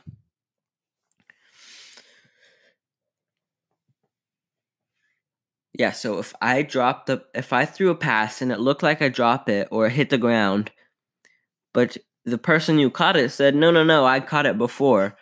Yeah, 5.79 5.93
so 5.93 6.19
if 6.19 6.35
I 6.43 6.63
dropped 6.63 7.07
the 7.07 7.25
if 7.35 7.53
I 7.53 7.65
threw 7.65 7.91
a 7.91 7.95
pass 7.95 8.43
and 8.43 8.51
it 8.53 8.59
looked 8.61 8.83
like 8.83 9.01
I 9.01 9.09
dropped 9.09 9.49
it 9.49 9.69
or 9.71 9.89
hit 9.89 10.11
the 10.11 10.19
ground, 10.19 10.71
but 11.73 11.97
the 12.29 12.39
person 12.39 12.79
who 12.79 12.91
caught 12.91 13.17
it 13.17 13.31
said, 13.31 13.55
"No, 13.55 13.71
no, 13.71 13.85
no, 13.85 14.05
I 14.05 14.21
caught 14.21 14.47
it 14.47 14.59
before." 14.59 15.17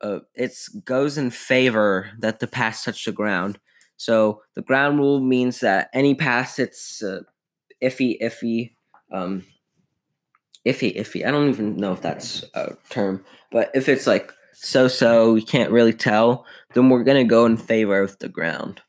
uh, 0.00 0.20
it 0.34 0.52
goes 0.84 1.18
in 1.18 1.30
favor 1.30 2.10
that 2.18 2.40
the 2.40 2.46
pass 2.46 2.84
touch 2.84 3.04
the 3.04 3.12
ground. 3.12 3.58
So 3.96 4.42
the 4.54 4.62
ground 4.62 4.98
rule 4.98 5.20
means 5.20 5.60
that 5.60 5.88
any 5.92 6.14
pass 6.14 6.58
it's 6.58 7.02
uh, 7.02 7.20
iffy, 7.82 8.20
iffy, 8.20 8.72
um, 9.12 9.44
iffy, 10.66 10.96
iffy. 10.96 11.26
I 11.26 11.30
don't 11.30 11.48
even 11.48 11.76
know 11.76 11.92
if 11.92 12.02
that's 12.02 12.44
a 12.54 12.76
term, 12.90 13.24
but 13.50 13.70
if 13.74 13.88
it's 13.88 14.06
like 14.06 14.32
so 14.52 14.88
so, 14.88 15.34
you 15.34 15.44
can't 15.44 15.70
really 15.70 15.92
tell, 15.92 16.46
then 16.74 16.88
we're 16.88 17.04
gonna 17.04 17.24
go 17.24 17.46
in 17.46 17.56
favor 17.56 18.00
of 18.00 18.18
the 18.18 18.28
ground. 18.28 18.80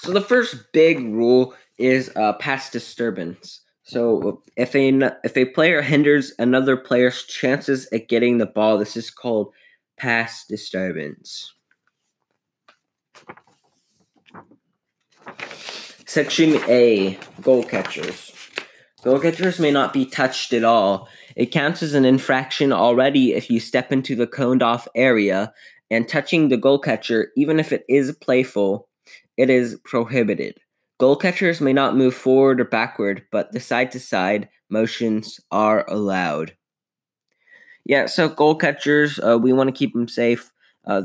So 0.00 0.12
the 0.12 0.20
first 0.20 0.72
big 0.72 1.00
rule 1.00 1.54
is 1.78 2.10
uh, 2.16 2.34
pass 2.34 2.70
disturbance. 2.70 3.60
So 3.86 4.42
if 4.56 4.74
a 4.74 4.88
if 5.22 5.36
a 5.36 5.44
player 5.44 5.80
hinders 5.80 6.32
another 6.40 6.76
player's 6.76 7.22
chances 7.22 7.86
at 7.92 8.08
getting 8.08 8.38
the 8.38 8.46
ball, 8.46 8.78
this 8.78 8.96
is 8.96 9.10
called 9.10 9.54
pass 9.96 10.44
disturbance. 10.44 11.52
Section 16.04 16.56
A 16.68 17.16
Goal 17.40 17.62
catchers. 17.62 18.32
Goal 19.04 19.20
catchers 19.20 19.60
may 19.60 19.70
not 19.70 19.92
be 19.92 20.04
touched 20.04 20.52
at 20.52 20.64
all. 20.64 21.08
It 21.36 21.52
counts 21.52 21.80
as 21.80 21.94
an 21.94 22.04
infraction 22.04 22.72
already 22.72 23.34
if 23.34 23.48
you 23.48 23.60
step 23.60 23.92
into 23.92 24.16
the 24.16 24.26
coned 24.26 24.64
off 24.64 24.88
area 24.96 25.54
and 25.92 26.08
touching 26.08 26.48
the 26.48 26.56
goal 26.56 26.80
catcher, 26.80 27.30
even 27.36 27.60
if 27.60 27.72
it 27.72 27.84
is 27.88 28.16
playful, 28.16 28.88
it 29.36 29.48
is 29.48 29.78
prohibited. 29.84 30.58
Goal 30.98 31.16
catchers 31.16 31.60
may 31.60 31.72
not 31.72 31.96
move 31.96 32.14
forward 32.14 32.60
or 32.60 32.64
backward, 32.64 33.24
but 33.30 33.52
the 33.52 33.60
side 33.60 33.92
to 33.92 34.00
side 34.00 34.48
motions 34.70 35.38
are 35.50 35.84
allowed. 35.88 36.56
Yeah, 37.84 38.06
so 38.06 38.28
goal 38.28 38.56
catchers, 38.56 39.20
uh, 39.20 39.38
we 39.38 39.52
want 39.52 39.68
to 39.68 39.78
keep 39.78 39.92
them 39.92 40.08
safe. 40.08 40.50
Uh, 40.84 41.02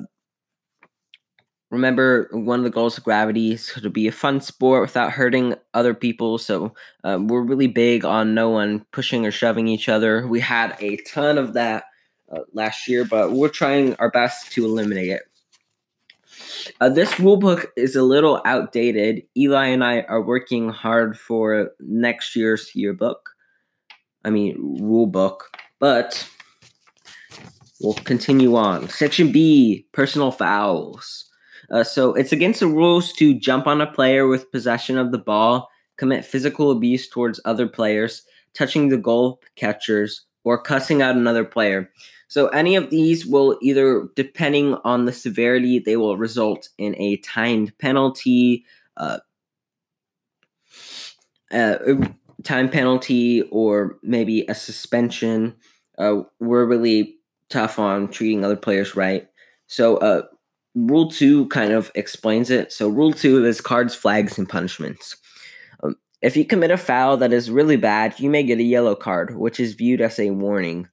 remember, 1.70 2.30
one 2.32 2.60
of 2.60 2.64
the 2.64 2.72
goals 2.72 2.98
of 2.98 3.04
gravity 3.04 3.52
is 3.52 3.68
to 3.68 3.90
be 3.90 4.08
a 4.08 4.12
fun 4.12 4.42
sport 4.42 4.82
without 4.82 5.12
hurting 5.12 5.56
other 5.74 5.94
people. 5.94 6.38
So 6.38 6.74
uh, 7.04 7.20
we're 7.22 7.42
really 7.42 7.68
big 7.68 8.06
on 8.06 8.34
no 8.34 8.50
one 8.50 8.86
pushing 8.92 9.26
or 9.26 9.32
shoving 9.32 9.68
each 9.68 9.90
other. 9.90 10.28
We 10.28 10.40
had 10.40 10.76
a 10.80 10.98
ton 10.98 11.38
of 11.38 11.54
that 11.54 11.86
uh, 12.32 12.40
last 12.54 12.88
year, 12.88 13.06
but 13.06 13.32
we're 13.32 13.50
trying 13.50 13.96
our 13.96 14.10
best 14.10 14.52
to 14.54 14.66
eliminate 14.66 15.10
it. 15.10 15.24
Uh, 16.80 16.90
this 16.90 17.20
rule 17.20 17.38
book 17.38 17.72
is 17.78 17.96
a 17.96 18.04
little 18.04 18.42
outdated. 18.46 19.24
Eli 19.38 19.68
and 19.68 19.84
I 19.84 20.02
are 20.02 20.22
working 20.22 20.70
hard 20.70 21.18
for 21.18 21.72
next 21.80 22.36
year's 22.36 22.72
yearbook. 22.76 23.30
I 24.24 24.30
mean, 24.30 24.56
rule 24.82 25.08
book. 25.08 25.58
But 25.80 26.28
we'll 27.82 27.94
continue 27.94 28.56
on. 28.56 28.90
Section 28.90 29.32
B 29.32 29.88
personal 29.92 30.32
fouls. 30.32 31.26
Uh, 31.72 31.84
so 31.84 32.14
it's 32.14 32.34
against 32.34 32.60
the 32.60 32.68
rules 32.68 33.14
to 33.14 33.34
jump 33.34 33.66
on 33.66 33.82
a 33.82 33.92
player 33.92 34.28
with 34.28 34.52
possession 34.52 34.98
of 34.98 35.12
the 35.12 35.18
ball, 35.18 35.70
commit 35.98 36.26
physical 36.26 36.70
abuse 36.72 37.08
towards 37.08 37.40
other 37.46 37.68
players, 37.68 38.24
touching 38.54 38.90
the 38.90 38.98
goal 38.98 39.40
catchers, 39.56 40.26
or 40.44 40.62
cussing 40.62 41.02
out 41.02 41.16
another 41.16 41.44
player. 41.44 41.90
So 42.28 42.48
any 42.48 42.76
of 42.78 42.90
these 42.90 43.26
will 43.26 43.58
either, 43.62 44.08
depending 44.16 44.76
on 44.86 45.06
the 45.06 45.12
severity, 45.12 45.80
they 45.80 45.98
will 45.98 46.18
result 46.18 46.70
in 46.78 46.96
a 46.98 47.18
timed 47.18 47.78
penalty, 47.78 48.66
uh, 48.96 49.20
uh, 51.52 51.78
time 52.44 52.70
penalty, 52.70 53.42
or 53.52 53.98
maybe 54.02 54.46
a 54.48 54.56
suspension. 54.56 55.56
Uh, 55.98 56.22
we're 56.40 56.66
really 56.66 57.18
tough 57.50 57.78
on 57.78 58.08
treating 58.08 58.46
other 58.46 58.56
players 58.56 58.96
right. 58.96 59.28
So 59.68 59.98
uh, 59.98 60.24
Rule 60.74 61.12
two 61.12 61.48
kind 61.50 61.74
of 61.74 61.92
explains 61.96 62.50
it. 62.50 62.72
So 62.72 62.88
Rule 62.88 63.12
two 63.12 63.46
is 63.46 63.60
cards, 63.60 63.94
flags, 63.94 64.38
and 64.38 64.48
punishments. 64.48 65.18
If 66.22 66.38
you 66.38 66.46
commit 66.46 66.72
a 66.72 66.78
foul 66.78 67.18
that 67.18 67.34
is 67.34 67.50
really 67.50 67.78
bad, 67.78 68.20
you 68.20 68.30
may 68.30 68.44
get 68.44 68.60
a 68.60 68.64
yellow 68.64 68.96
card, 68.96 69.36
which 69.38 69.60
is 69.60 69.74
viewed 69.74 70.02
as 70.02 70.20
a 70.20 70.30
warning. 70.30 70.88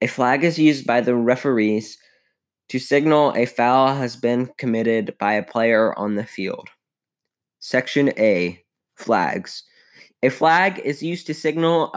A 0.00 0.06
flag 0.06 0.42
is 0.42 0.58
used 0.58 0.86
by 0.86 1.00
the 1.00 1.14
referees 1.14 1.98
to 2.70 2.78
signal 2.78 3.34
a 3.36 3.44
foul 3.44 3.94
has 3.94 4.16
been 4.16 4.50
committed 4.56 5.16
by 5.18 5.34
a 5.34 5.42
player 5.42 5.96
on 5.98 6.14
the 6.14 6.24
field. 6.24 6.68
Section 7.60 8.10
A 8.18 8.64
Flags. 8.96 9.64
A 10.22 10.30
flag 10.30 10.80
is 10.82 11.02
used 11.02 11.26
to 11.26 11.34
signal 11.34 11.92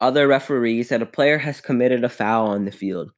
other 0.00 0.26
referees 0.26 0.88
that 0.88 1.02
a 1.02 1.06
player 1.06 1.36
has 1.36 1.60
committed 1.60 2.02
a 2.02 2.08
foul 2.08 2.46
on 2.46 2.64
the 2.64 2.72
field. 2.72 3.10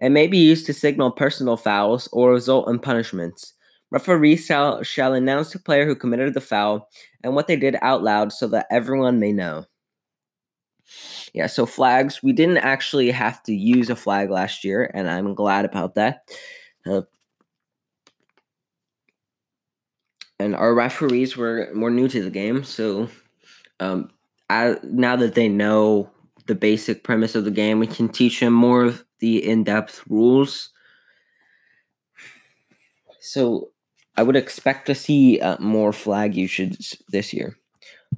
It 0.00 0.10
may 0.10 0.26
be 0.26 0.38
used 0.38 0.66
to 0.66 0.74
signal 0.74 1.12
personal 1.12 1.56
fouls 1.56 2.08
or 2.12 2.32
result 2.32 2.68
in 2.68 2.80
punishments. 2.80 3.54
Referees 3.92 4.46
shall, 4.46 4.82
shall 4.82 5.12
announce 5.12 5.52
the 5.52 5.58
player 5.58 5.84
who 5.84 5.94
committed 5.94 6.32
the 6.32 6.40
foul 6.40 6.88
and 7.22 7.34
what 7.34 7.46
they 7.46 7.56
did 7.56 7.76
out 7.82 8.02
loud 8.02 8.32
so 8.32 8.48
that 8.48 8.66
everyone 8.70 9.20
may 9.20 9.32
know. 9.32 9.66
Yeah, 11.34 11.46
so 11.46 11.66
flags, 11.66 12.22
we 12.22 12.32
didn't 12.32 12.56
actually 12.58 13.10
have 13.10 13.42
to 13.42 13.52
use 13.52 13.90
a 13.90 13.96
flag 13.96 14.30
last 14.30 14.64
year, 14.64 14.90
and 14.94 15.10
I'm 15.10 15.34
glad 15.34 15.66
about 15.66 15.94
that. 15.96 16.22
Uh, 16.86 17.02
and 20.40 20.56
our 20.56 20.74
referees 20.74 21.36
were 21.36 21.68
more 21.74 21.90
new 21.90 22.08
to 22.08 22.22
the 22.22 22.30
game, 22.30 22.64
so 22.64 23.10
um, 23.78 24.10
I, 24.48 24.76
now 24.84 25.16
that 25.16 25.34
they 25.34 25.48
know 25.48 26.10
the 26.46 26.54
basic 26.54 27.04
premise 27.04 27.34
of 27.34 27.44
the 27.44 27.50
game, 27.50 27.78
we 27.78 27.86
can 27.86 28.08
teach 28.08 28.40
them 28.40 28.54
more 28.54 28.84
of 28.84 29.04
the 29.20 29.46
in-depth 29.46 30.02
rules. 30.08 30.70
So 33.20 33.71
I 34.16 34.22
would 34.22 34.36
expect 34.36 34.86
to 34.86 34.94
see 34.94 35.40
uh, 35.40 35.56
more 35.58 35.92
flag 35.92 36.34
usage 36.34 36.96
this 37.08 37.32
year. 37.32 37.56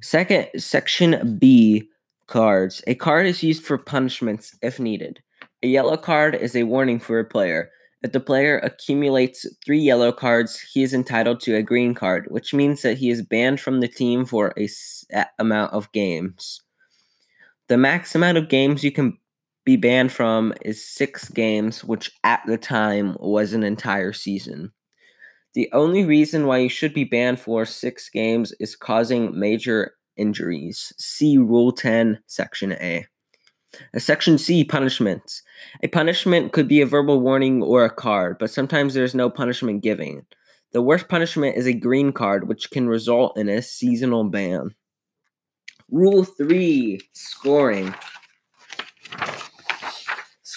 Second, 0.01 0.47
section 0.57 1.37
B 1.37 1.89
cards. 2.27 2.83
A 2.87 2.95
card 2.95 3.27
is 3.27 3.43
used 3.43 3.63
for 3.63 3.77
punishments 3.77 4.55
if 4.61 4.79
needed. 4.79 5.21
A 5.63 5.67
yellow 5.67 5.97
card 5.97 6.35
is 6.35 6.55
a 6.55 6.63
warning 6.63 6.99
for 6.99 7.19
a 7.19 7.25
player. 7.25 7.71
If 8.03 8.11
the 8.11 8.19
player 8.19 8.59
accumulates 8.59 9.47
three 9.65 9.79
yellow 9.79 10.11
cards, 10.11 10.59
he 10.59 10.83
is 10.83 10.93
entitled 10.93 11.39
to 11.41 11.55
a 11.55 11.63
green 11.63 11.95
card, 11.95 12.27
which 12.29 12.53
means 12.53 12.81
that 12.81 12.97
he 12.97 13.09
is 13.09 13.23
banned 13.23 13.59
from 13.59 13.79
the 13.79 13.87
team 13.87 14.25
for 14.25 14.53
a 14.57 14.67
set 14.67 15.29
amount 15.39 15.73
of 15.73 15.91
games. 15.91 16.61
The 17.67 17.77
max 17.77 18.13
amount 18.13 18.37
of 18.37 18.49
games 18.49 18.83
you 18.83 18.91
can 18.91 19.17
be 19.63 19.75
banned 19.75 20.11
from 20.11 20.53
is 20.61 20.87
six 20.87 21.29
games, 21.29 21.83
which 21.83 22.11
at 22.23 22.43
the 22.45 22.57
time 22.57 23.17
was 23.19 23.53
an 23.53 23.63
entire 23.63 24.13
season. 24.13 24.71
The 25.55 25.69
only 25.71 26.03
reason 26.03 26.47
why 26.47 26.57
you 26.57 26.69
should 26.69 26.93
be 26.93 27.05
banned 27.05 27.39
for 27.39 27.65
six 27.65 28.09
games 28.09 28.53
is 28.59 28.75
causing 28.75 29.39
major 29.39 29.95
injuries. 30.17 30.91
See 30.97 31.37
Rule 31.37 31.71
10, 31.71 32.19
Section 32.27 32.73
A. 32.73 33.07
A 33.93 33.99
section 34.01 34.37
C, 34.37 34.65
punishments. 34.65 35.43
A 35.81 35.87
punishment 35.87 36.51
could 36.51 36.67
be 36.67 36.81
a 36.81 36.85
verbal 36.85 37.21
warning 37.21 37.63
or 37.63 37.85
a 37.85 37.89
card, 37.89 38.37
but 38.37 38.49
sometimes 38.49 38.93
there's 38.93 39.15
no 39.15 39.29
punishment 39.29 39.81
given. 39.81 40.25
The 40.73 40.81
worst 40.81 41.07
punishment 41.07 41.55
is 41.55 41.67
a 41.67 41.73
green 41.73 42.11
card, 42.11 42.49
which 42.49 42.69
can 42.69 42.87
result 42.87 43.37
in 43.37 43.47
a 43.47 43.61
seasonal 43.61 44.25
ban. 44.25 44.75
Rule 45.89 46.25
3, 46.25 46.99
scoring. 47.13 47.95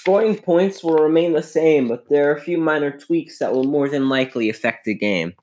Scoring 0.08 0.38
points 0.38 0.82
will 0.82 0.96
remain 0.96 1.34
the 1.34 1.42
same, 1.42 1.86
but 1.86 2.08
there 2.08 2.30
are 2.30 2.34
a 2.34 2.40
few 2.40 2.56
minor 2.56 2.90
tweaks 2.90 3.40
that 3.40 3.52
will 3.52 3.64
more 3.64 3.90
than 3.90 4.08
likely 4.08 4.48
affect 4.48 4.86
the 4.86 4.94
game. 4.94 5.34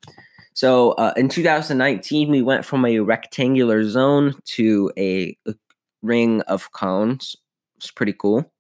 So 0.53 0.93
uh, 0.93 1.13
in 1.15 1.29
2019, 1.29 2.31
we 2.31 2.41
went 2.41 2.65
from 2.65 2.84
a 2.84 3.00
rectangular 3.01 3.88
zone 3.88 4.34
to 4.55 4.91
a, 4.98 5.38
a 5.45 5.53
ring 6.01 6.41
of 6.48 6.72
cones. 6.72 7.36
It's 7.75 7.91
pretty 7.91 8.13
cool. 8.13 8.51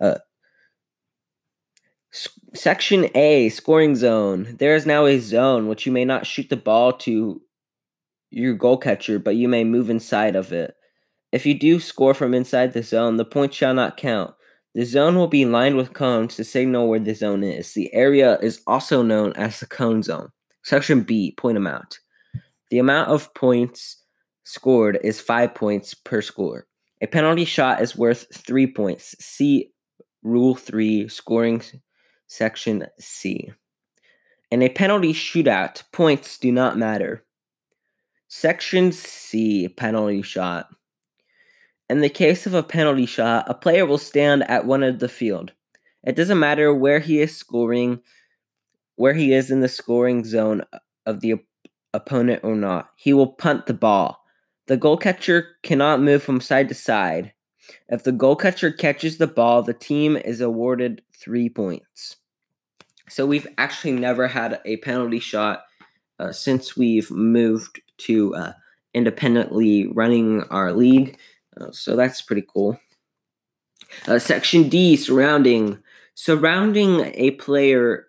Uh, 0.00 0.16
section 2.52 3.08
A, 3.14 3.48
scoring 3.50 3.94
zone. 3.94 4.56
There 4.58 4.74
is 4.74 4.86
now 4.86 5.06
a 5.06 5.20
zone 5.20 5.68
which 5.68 5.86
you 5.86 5.92
may 5.92 6.04
not 6.04 6.26
shoot 6.26 6.48
the 6.48 6.56
ball 6.56 6.92
to 6.94 7.40
your 8.32 8.54
goal 8.54 8.76
catcher, 8.76 9.20
but 9.20 9.36
you 9.36 9.46
may 9.46 9.62
move 9.62 9.88
inside 9.88 10.34
of 10.34 10.52
it. 10.52 10.74
If 11.30 11.46
you 11.46 11.56
do 11.56 11.78
score 11.78 12.12
from 12.12 12.34
inside 12.34 12.72
the 12.72 12.82
zone, 12.82 13.18
the 13.18 13.24
point 13.24 13.54
shall 13.54 13.72
not 13.72 13.96
count. 13.96 14.34
The 14.76 14.84
zone 14.84 15.14
will 15.14 15.26
be 15.26 15.46
lined 15.46 15.78
with 15.78 15.94
cones 15.94 16.36
to 16.36 16.44
signal 16.44 16.86
where 16.86 16.98
the 16.98 17.14
zone 17.14 17.42
is. 17.42 17.72
The 17.72 17.90
area 17.94 18.38
is 18.40 18.60
also 18.66 19.02
known 19.02 19.32
as 19.32 19.58
the 19.58 19.66
cone 19.66 20.02
zone. 20.02 20.28
Section 20.62 21.00
B, 21.00 21.32
point 21.38 21.56
amount. 21.56 22.00
The 22.68 22.78
amount 22.78 23.08
of 23.08 23.32
points 23.32 24.02
scored 24.44 24.98
is 25.02 25.18
five 25.18 25.54
points 25.54 25.94
per 25.94 26.20
score. 26.20 26.66
A 27.00 27.06
penalty 27.06 27.46
shot 27.46 27.80
is 27.80 27.96
worth 27.96 28.26
three 28.34 28.66
points. 28.66 29.14
See 29.18 29.72
Rule 30.22 30.54
3, 30.54 31.08
scoring 31.08 31.62
section 32.26 32.86
C. 33.00 33.50
In 34.50 34.60
a 34.60 34.68
penalty 34.68 35.14
shootout, 35.14 35.84
points 35.90 36.36
do 36.36 36.52
not 36.52 36.76
matter. 36.76 37.24
Section 38.28 38.92
C, 38.92 39.68
penalty 39.68 40.20
shot. 40.20 40.68
In 41.88 42.00
the 42.00 42.08
case 42.08 42.46
of 42.46 42.54
a 42.54 42.62
penalty 42.62 43.06
shot, 43.06 43.44
a 43.48 43.54
player 43.54 43.86
will 43.86 43.98
stand 43.98 44.42
at 44.50 44.66
one 44.66 44.82
of 44.82 44.98
the 44.98 45.08
field. 45.08 45.52
It 46.04 46.16
doesn't 46.16 46.38
matter 46.38 46.74
where 46.74 47.00
he 47.00 47.20
is 47.20 47.36
scoring 47.36 48.00
where 48.96 49.14
he 49.14 49.32
is 49.32 49.50
in 49.50 49.60
the 49.60 49.68
scoring 49.68 50.24
zone 50.24 50.62
of 51.04 51.20
the 51.20 51.34
op- 51.34 51.44
opponent 51.92 52.40
or 52.42 52.56
not. 52.56 52.90
He 52.96 53.12
will 53.12 53.28
punt 53.28 53.66
the 53.66 53.74
ball. 53.74 54.24
The 54.66 54.76
goal 54.76 54.96
catcher 54.96 55.56
cannot 55.62 56.00
move 56.00 56.22
from 56.22 56.40
side 56.40 56.68
to 56.70 56.74
side. 56.74 57.32
If 57.88 58.02
the 58.02 58.12
goal 58.12 58.36
catcher 58.36 58.72
catches 58.72 59.18
the 59.18 59.26
ball, 59.26 59.62
the 59.62 59.74
team 59.74 60.16
is 60.16 60.40
awarded 60.40 61.02
three 61.14 61.48
points. 61.48 62.16
So 63.08 63.26
we've 63.26 63.46
actually 63.58 63.92
never 63.92 64.26
had 64.26 64.60
a 64.64 64.78
penalty 64.78 65.20
shot 65.20 65.62
uh, 66.18 66.32
since 66.32 66.76
we've 66.76 67.10
moved 67.10 67.80
to 67.98 68.34
uh, 68.34 68.52
independently 68.94 69.86
running 69.88 70.42
our 70.50 70.72
league. 70.72 71.18
Uh, 71.58 71.70
so 71.70 71.96
that's 71.96 72.22
pretty 72.22 72.44
cool. 72.46 72.78
Uh, 74.06 74.18
section 74.18 74.68
D 74.68 74.96
surrounding. 74.96 75.78
Surrounding 76.14 77.12
a 77.14 77.32
player 77.32 78.06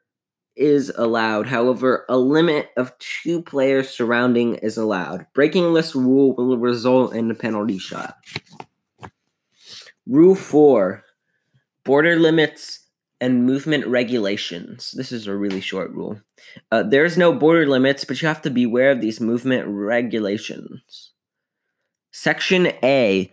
is 0.55 0.91
allowed. 0.95 1.47
However, 1.47 2.05
a 2.09 2.17
limit 2.17 2.69
of 2.75 2.97
two 2.99 3.41
players 3.41 3.89
surrounding 3.89 4.55
is 4.55 4.77
allowed. 4.77 5.27
Breaking 5.33 5.73
this 5.73 5.95
rule 5.95 6.35
will 6.35 6.57
result 6.57 7.13
in 7.15 7.29
a 7.29 7.35
penalty 7.35 7.77
shot. 7.77 8.17
Rule 10.05 10.35
4 10.35 11.03
Border 11.83 12.17
limits 12.17 12.87
and 13.21 13.45
movement 13.45 13.87
regulations. 13.87 14.91
This 14.91 15.11
is 15.11 15.27
a 15.27 15.35
really 15.35 15.61
short 15.61 15.91
rule. 15.91 16.19
Uh, 16.71 16.83
there's 16.83 17.17
no 17.17 17.33
border 17.33 17.65
limits, 17.65 18.03
but 18.03 18.21
you 18.21 18.27
have 18.27 18.41
to 18.41 18.49
beware 18.49 18.91
of 18.91 19.01
these 19.01 19.21
movement 19.21 19.67
regulations. 19.67 21.11
Section 22.19 22.69
A 22.81 23.31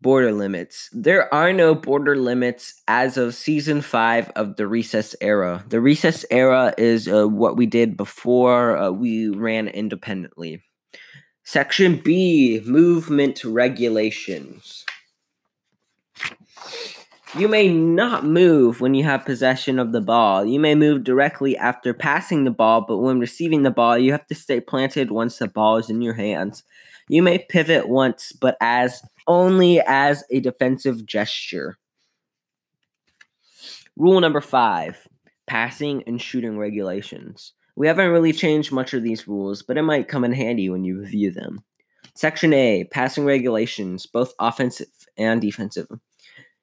border 0.00 0.32
limits. 0.32 0.88
There 0.94 1.32
are 1.32 1.52
no 1.52 1.74
border 1.74 2.16
limits 2.16 2.80
as 2.88 3.18
of 3.18 3.34
season 3.34 3.82
five 3.82 4.30
of 4.30 4.56
the 4.56 4.66
recess 4.66 5.14
era. 5.20 5.62
The 5.68 5.78
recess 5.78 6.24
era 6.30 6.72
is 6.78 7.06
uh, 7.06 7.28
what 7.28 7.58
we 7.58 7.66
did 7.66 7.98
before 7.98 8.78
uh, 8.78 8.90
we 8.92 9.28
ran 9.28 9.68
independently. 9.68 10.62
Section 11.44 11.96
B 11.96 12.62
movement 12.64 13.44
regulations. 13.44 14.86
You 17.36 17.46
may 17.46 17.68
not 17.68 18.24
move 18.24 18.80
when 18.80 18.94
you 18.94 19.04
have 19.04 19.26
possession 19.26 19.78
of 19.78 19.92
the 19.92 20.00
ball. 20.00 20.46
You 20.46 20.58
may 20.58 20.74
move 20.74 21.04
directly 21.04 21.58
after 21.58 21.92
passing 21.92 22.44
the 22.44 22.50
ball, 22.50 22.86
but 22.88 22.96
when 22.96 23.20
receiving 23.20 23.64
the 23.64 23.70
ball, 23.70 23.98
you 23.98 24.12
have 24.12 24.26
to 24.28 24.34
stay 24.34 24.62
planted 24.62 25.10
once 25.10 25.36
the 25.36 25.46
ball 25.46 25.76
is 25.76 25.90
in 25.90 26.00
your 26.00 26.14
hands. 26.14 26.64
You 27.10 27.24
may 27.24 27.38
pivot 27.38 27.88
once, 27.88 28.30
but 28.30 28.56
as 28.60 29.02
only 29.26 29.80
as 29.80 30.22
a 30.30 30.38
defensive 30.38 31.04
gesture. 31.04 31.76
Rule 33.96 34.20
number 34.20 34.40
five 34.40 35.08
passing 35.48 36.04
and 36.06 36.22
shooting 36.22 36.56
regulations. 36.56 37.52
We 37.74 37.88
haven't 37.88 38.12
really 38.12 38.32
changed 38.32 38.70
much 38.70 38.94
of 38.94 39.02
these 39.02 39.26
rules, 39.26 39.60
but 39.60 39.76
it 39.76 39.82
might 39.82 40.06
come 40.06 40.22
in 40.22 40.32
handy 40.32 40.70
when 40.70 40.84
you 40.84 41.00
review 41.00 41.32
them. 41.32 41.64
Section 42.14 42.52
A 42.52 42.84
Passing 42.92 43.24
regulations, 43.24 44.06
both 44.06 44.32
offensive 44.38 44.86
and 45.18 45.40
defensive. 45.40 45.88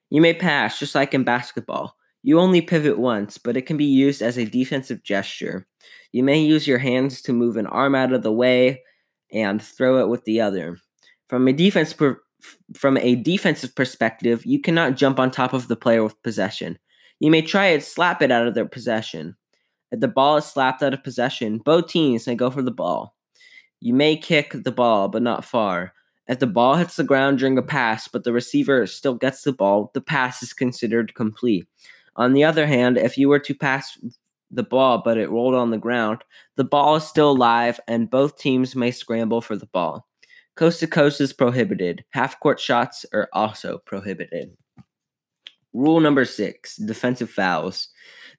You 0.09 0.21
may 0.21 0.33
pass 0.33 0.79
just 0.79 0.95
like 0.95 1.13
in 1.13 1.25
basketball. 1.25 1.97
You 2.23 2.39
only 2.39 2.61
pivot 2.61 2.97
once, 2.97 3.37
but 3.37 3.57
it 3.57 3.65
can 3.65 3.75
be 3.75 3.83
used 3.83 4.21
as 4.21 4.37
a 4.37 4.45
defensive 4.45 5.03
gesture. 5.03 5.67
You 6.13 6.23
may 6.23 6.39
use 6.39 6.65
your 6.65 6.79
hands 6.79 7.21
to 7.23 7.33
move 7.33 7.57
an 7.57 7.67
arm 7.67 7.95
out 7.95 8.13
of 8.13 8.23
the 8.23 8.31
way 8.31 8.83
and 9.31 9.61
throw 9.61 9.99
it 9.99 10.09
with 10.09 10.23
the 10.25 10.41
other. 10.41 10.77
From 11.27 11.47
a 11.47 11.53
defense 11.53 11.93
per- 11.93 12.21
from 12.75 12.97
a 12.97 13.15
defensive 13.15 13.73
perspective, 13.75 14.45
you 14.45 14.61
cannot 14.61 14.95
jump 14.95 15.19
on 15.19 15.31
top 15.31 15.53
of 15.53 15.67
the 15.67 15.75
player 15.75 16.03
with 16.03 16.21
possession. 16.23 16.77
You 17.19 17.31
may 17.31 17.41
try 17.41 17.65
and 17.67 17.83
slap 17.83 18.21
it 18.21 18.31
out 18.31 18.47
of 18.47 18.53
their 18.53 18.67
possession. 18.67 19.35
If 19.91 20.01
the 20.01 20.07
ball 20.07 20.37
is 20.37 20.45
slapped 20.45 20.83
out 20.83 20.93
of 20.93 21.03
possession, 21.03 21.57
both 21.57 21.87
teams 21.87 22.27
may 22.27 22.35
go 22.35 22.51
for 22.51 22.61
the 22.61 22.71
ball. 22.71 23.15
You 23.79 23.93
may 23.93 24.17
kick 24.17 24.51
the 24.53 24.71
ball, 24.71 25.07
but 25.07 25.21
not 25.21 25.45
far. 25.45 25.93
If 26.27 26.39
the 26.39 26.47
ball 26.47 26.75
hits 26.75 26.97
the 26.97 27.03
ground 27.03 27.39
during 27.39 27.57
a 27.57 27.63
pass, 27.63 28.07
but 28.07 28.23
the 28.23 28.33
receiver 28.33 28.85
still 28.85 29.13
gets 29.13 29.43
the 29.43 29.53
ball, 29.53 29.91
the 29.93 30.01
pass 30.01 30.43
is 30.43 30.53
considered 30.53 31.15
complete. 31.15 31.67
On 32.17 32.33
the 32.33 32.43
other 32.43 32.67
hand, 32.67 32.97
if 32.97 33.17
you 33.17 33.29
were 33.29 33.39
to 33.39 33.55
pass 33.55 33.97
the 34.51 34.63
ball 34.63 35.01
but 35.03 35.17
it 35.17 35.29
rolled 35.29 35.55
on 35.55 35.71
the 35.71 35.77
ground, 35.77 36.23
the 36.55 36.63
ball 36.63 36.95
is 36.95 37.03
still 37.03 37.31
alive 37.31 37.79
and 37.87 38.09
both 38.09 38.37
teams 38.37 38.75
may 38.75 38.91
scramble 38.91 39.41
for 39.41 39.55
the 39.55 39.67
ball. 39.67 40.07
Coast 40.55 40.79
to 40.79 40.87
coast 40.87 41.21
is 41.21 41.33
prohibited. 41.33 42.03
Half 42.11 42.39
court 42.39 42.59
shots 42.59 43.05
are 43.13 43.29
also 43.31 43.79
prohibited. 43.85 44.57
Rule 45.73 45.99
number 45.99 46.25
six 46.25 46.77
defensive 46.77 47.29
fouls. 47.29 47.89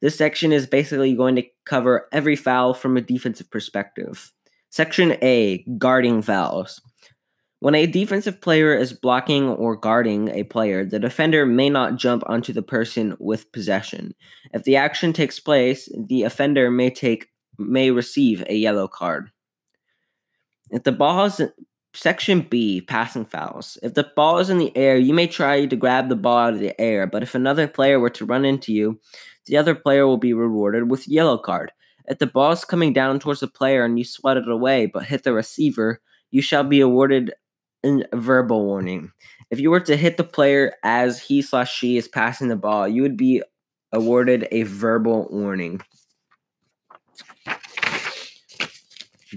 This 0.01 0.16
section 0.16 0.53
is 0.53 0.66
basically 0.66 1.14
going 1.14 1.37
to 1.37 1.44
cover 1.64 2.09
every 2.12 2.35
foul 2.37 2.75
from 2.75 2.97
a 2.97 3.01
defensive 3.01 3.51
perspective. 3.51 4.33
Section 4.71 5.16
A 5.23 5.64
guarding 5.79 6.23
fouls. 6.23 6.81
When 7.61 7.75
a 7.75 7.87
defensive 7.87 8.40
player 8.40 8.75
is 8.75 8.92
blocking 8.92 9.49
or 9.49 9.75
guarding 9.75 10.29
a 10.29 10.44
player, 10.44 10.85
the 10.85 11.01
defender 11.01 11.44
may 11.44 11.68
not 11.68 11.97
jump 11.97 12.23
onto 12.27 12.53
the 12.53 12.62
person 12.62 13.16
with 13.18 13.51
possession. 13.51 14.14
If 14.53 14.62
the 14.62 14.77
action 14.77 15.12
takes 15.12 15.40
place, 15.40 15.88
the 16.09 16.23
offender 16.23 16.71
may 16.71 16.90
take 16.90 17.29
may 17.59 17.90
receive 17.90 18.44
a 18.47 18.55
yellow 18.55 18.87
card. 18.87 19.31
If 20.71 20.85
the 20.85 20.92
ball 20.92 21.25
is 21.25 21.40
section 21.94 22.42
B, 22.42 22.81
passing 22.81 23.25
fouls. 23.25 23.77
If 23.83 23.94
the 23.94 24.09
ball 24.14 24.38
is 24.38 24.51
in 24.51 24.59
the 24.59 24.77
air, 24.77 24.97
you 24.97 25.12
may 25.12 25.27
try 25.27 25.66
to 25.66 25.77
grab 25.77 26.09
the 26.09 26.16
ball 26.16 26.38
out 26.38 26.55
of 26.55 26.61
the 26.61 26.79
air, 26.81 27.09
but 27.09 27.25
if 27.25 27.35
another 27.35 27.66
player 27.66 27.99
were 27.99 28.11
to 28.11 28.25
run 28.25 28.44
into 28.44 28.73
you, 28.73 29.01
the 29.47 29.57
other 29.57 29.75
player 29.75 30.07
will 30.07 30.18
be 30.18 30.33
rewarded 30.33 30.90
with 30.90 31.09
a 31.09 31.11
yellow 31.11 31.38
card. 31.38 31.73
If 32.07 32.18
the 32.18 32.27
ball 32.27 32.53
is 32.53 32.64
coming 32.64 32.92
down 32.92 33.18
towards 33.18 33.40
the 33.40 33.49
player 33.49 33.85
and 33.85 33.99
you 33.99 34.05
swat 34.05 34.37
it 34.37 34.49
away 34.49 34.87
but 34.87 35.05
hit 35.05 35.25
the 35.25 35.33
receiver, 35.33 36.01
you 36.31 36.40
shall 36.40 36.64
be 36.64 36.81
awarded 36.81 37.33
a 37.85 38.17
verbal 38.17 38.64
warning. 38.64 39.12
If 39.51 39.61
you 39.61 39.71
were 39.71 39.81
to 39.81 39.97
hit 39.97 40.17
the 40.17 40.25
player 40.25 40.75
as 40.83 41.21
he 41.23 41.43
slash 41.43 41.75
she 41.75 41.97
is 41.97 42.09
passing 42.09 42.49
the 42.49 42.57
ball, 42.57 42.87
you 42.87 43.03
would 43.03 43.17
be 43.17 43.43
awarded 43.93 44.47
a 44.51 44.64
verbal 44.64 45.29
warning. 45.31 45.81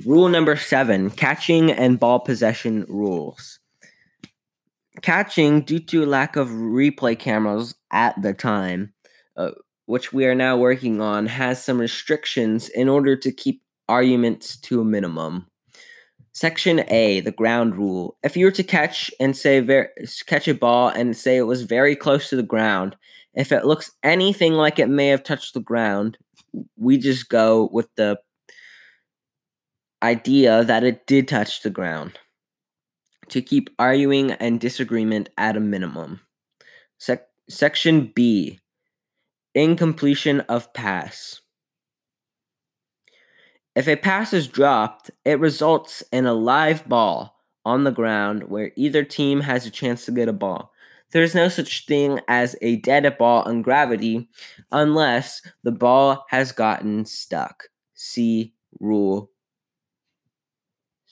Rule 0.06 0.30
number 0.30 0.56
seven 0.56 1.10
catching 1.10 1.72
and 1.72 2.00
ball 2.00 2.20
possession 2.20 2.86
rules. 2.88 3.60
Catching, 5.02 5.62
due 5.62 5.80
to 5.80 6.06
lack 6.06 6.36
of 6.36 6.50
replay 6.50 7.18
cameras 7.18 7.76
at 7.92 8.22
the 8.22 8.34
time, 8.34 8.94
uh, 9.36 9.52
which 9.86 10.14
we 10.14 10.26
are 10.26 10.36
now 10.36 10.58
working 10.58 11.02
on, 11.02 11.26
has 11.26 11.64
some 11.64 11.80
restrictions 11.80 12.70
in 12.70 12.88
order 12.88 13.16
to 13.16 13.32
keep 13.32 13.64
arguments 13.90 14.58
to 14.58 14.82
a 14.82 14.86
minimum. 14.86 15.48
Section 16.34 16.86
A, 16.90 17.20
the 17.20 17.32
ground 17.32 17.76
rule. 17.76 18.18
If 18.24 18.38
you 18.38 18.46
were 18.46 18.52
to 18.52 18.64
catch 18.64 19.12
and 19.20 19.36
say 19.36 19.60
ver- 19.60 19.92
catch 20.28 20.48
a 20.48 20.54
ball 20.54 20.88
and 20.90 21.16
say 21.16 21.38
it 21.38 21.44
was 21.44 21.64
very 21.64 21.96
close 21.96 22.30
to 22.30 22.36
the 22.36 22.44
ground, 22.44 22.96
if 23.34 23.52
it 23.52 23.66
looks 23.66 23.92
anything 24.04 24.54
like 24.54 24.80
it 24.80 24.90
may 24.90 25.08
have 25.08 25.24
touched 25.24 25.54
the 25.54 25.60
ground, 25.60 26.18
we 26.78 26.98
just 26.98 27.30
go 27.30 27.70
with 27.72 27.90
the 27.96 28.20
idea 30.04 30.64
that 30.64 30.84
it 30.84 31.06
did 31.06 31.28
touch 31.28 31.62
the 31.62 31.70
ground 31.70 32.18
to 33.30 33.42
keep 33.42 33.70
arguing 33.80 34.32
and 34.32 34.60
disagreement 34.60 35.30
at 35.38 35.56
a 35.56 35.62
minimum. 35.62 36.22
Sec- 36.98 37.28
section 37.50 38.12
B, 38.14 38.60
incompletion 39.54 40.42
of 40.42 40.74
pass. 40.74 41.41
If 43.76 43.88
a 43.88 43.96
pass 43.96 44.34
is 44.34 44.48
dropped, 44.48 45.12
it 45.24 45.40
results 45.40 46.04
in 46.12 46.26
a 46.26 46.34
live 46.34 46.88
ball 46.88 47.38
on 47.64 47.84
the 47.84 47.92
ground 47.92 48.50
where 48.50 48.72
either 48.76 49.04
team 49.04 49.42
has 49.42 49.66
a 49.66 49.72
chance 49.72 50.06
to 50.06 50.12
get 50.12 50.28
a 50.28 50.34
ball. 50.34 50.72
There 51.12 51.24
is 51.24 51.36
no 51.36 51.50
such 51.50 51.86
thing 51.86 52.20
as 52.28 52.56
a 52.62 52.78
dead 52.78 53.18
ball 53.18 53.44
on 53.44 53.62
gravity 53.62 54.30
unless 54.72 55.42
the 55.64 55.72
ball 55.72 56.26
has 56.30 56.52
gotten 56.52 57.06
stuck. 57.06 57.66
See 57.94 58.54
Rule 58.80 59.32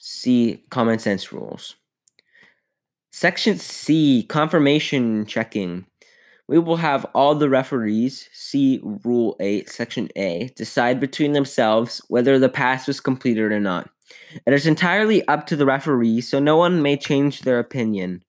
C. 0.02 0.64
Common 0.70 0.98
sense 0.98 1.32
rules. 1.32 1.76
Section 3.10 3.58
C. 3.58 4.22
Confirmation 4.22 5.26
checking. 5.26 5.84
We 6.50 6.58
will 6.58 6.78
have 6.78 7.06
all 7.14 7.36
the 7.36 7.48
referees, 7.48 8.28
see 8.32 8.80
Rule 8.82 9.36
8, 9.38 9.70
Section 9.70 10.08
A, 10.16 10.50
decide 10.56 10.98
between 10.98 11.30
themselves 11.30 12.02
whether 12.08 12.40
the 12.40 12.48
pass 12.48 12.88
was 12.88 12.98
completed 12.98 13.52
or 13.52 13.60
not. 13.60 13.88
It 14.44 14.52
is 14.52 14.66
entirely 14.66 15.24
up 15.28 15.46
to 15.46 15.54
the 15.54 15.64
referee, 15.64 16.22
so 16.22 16.40
no 16.40 16.56
one 16.56 16.82
may 16.82 16.96
change 16.96 17.42
their 17.42 17.60
opinion. 17.60 18.24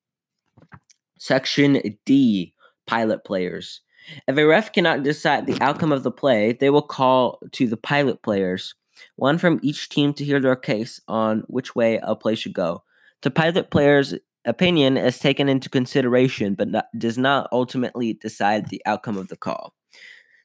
Section 1.18 1.98
D 2.06 2.54
Pilot 2.86 3.24
players. 3.24 3.82
If 4.28 4.38
a 4.38 4.46
ref 4.46 4.72
cannot 4.72 5.02
decide 5.02 5.48
the 5.48 5.60
outcome 5.60 5.92
of 5.92 6.04
the 6.04 6.12
play, 6.12 6.54
they 6.54 6.70
will 6.70 6.84
call 6.84 7.40
to 7.54 7.68
the 7.68 7.76
pilot 7.76 8.22
players, 8.22 8.76
one 9.16 9.40
from 9.40 9.60
each 9.64 9.90
team 9.90 10.14
to 10.14 10.24
hear 10.24 10.40
their 10.40 10.56
case 10.56 11.02
on 11.08 11.40
which 11.48 11.76
way 11.76 12.00
a 12.04 12.16
play 12.16 12.36
should 12.36 12.54
go. 12.54 12.84
The 13.24 13.32
pilot 13.32 13.72
players 13.72 14.14
opinion 14.46 14.98
is 14.98 15.20
taken 15.20 15.48
into 15.48 15.70
consideration 15.70 16.56
but 16.56 16.68
not, 16.68 16.86
does 16.98 17.18
not 17.18 17.48
ultimately 17.52 18.14
decide 18.14 18.70
the 18.70 18.82
outcome 18.86 19.18
of 19.18 19.28
the 19.28 19.38
call. 19.38 19.74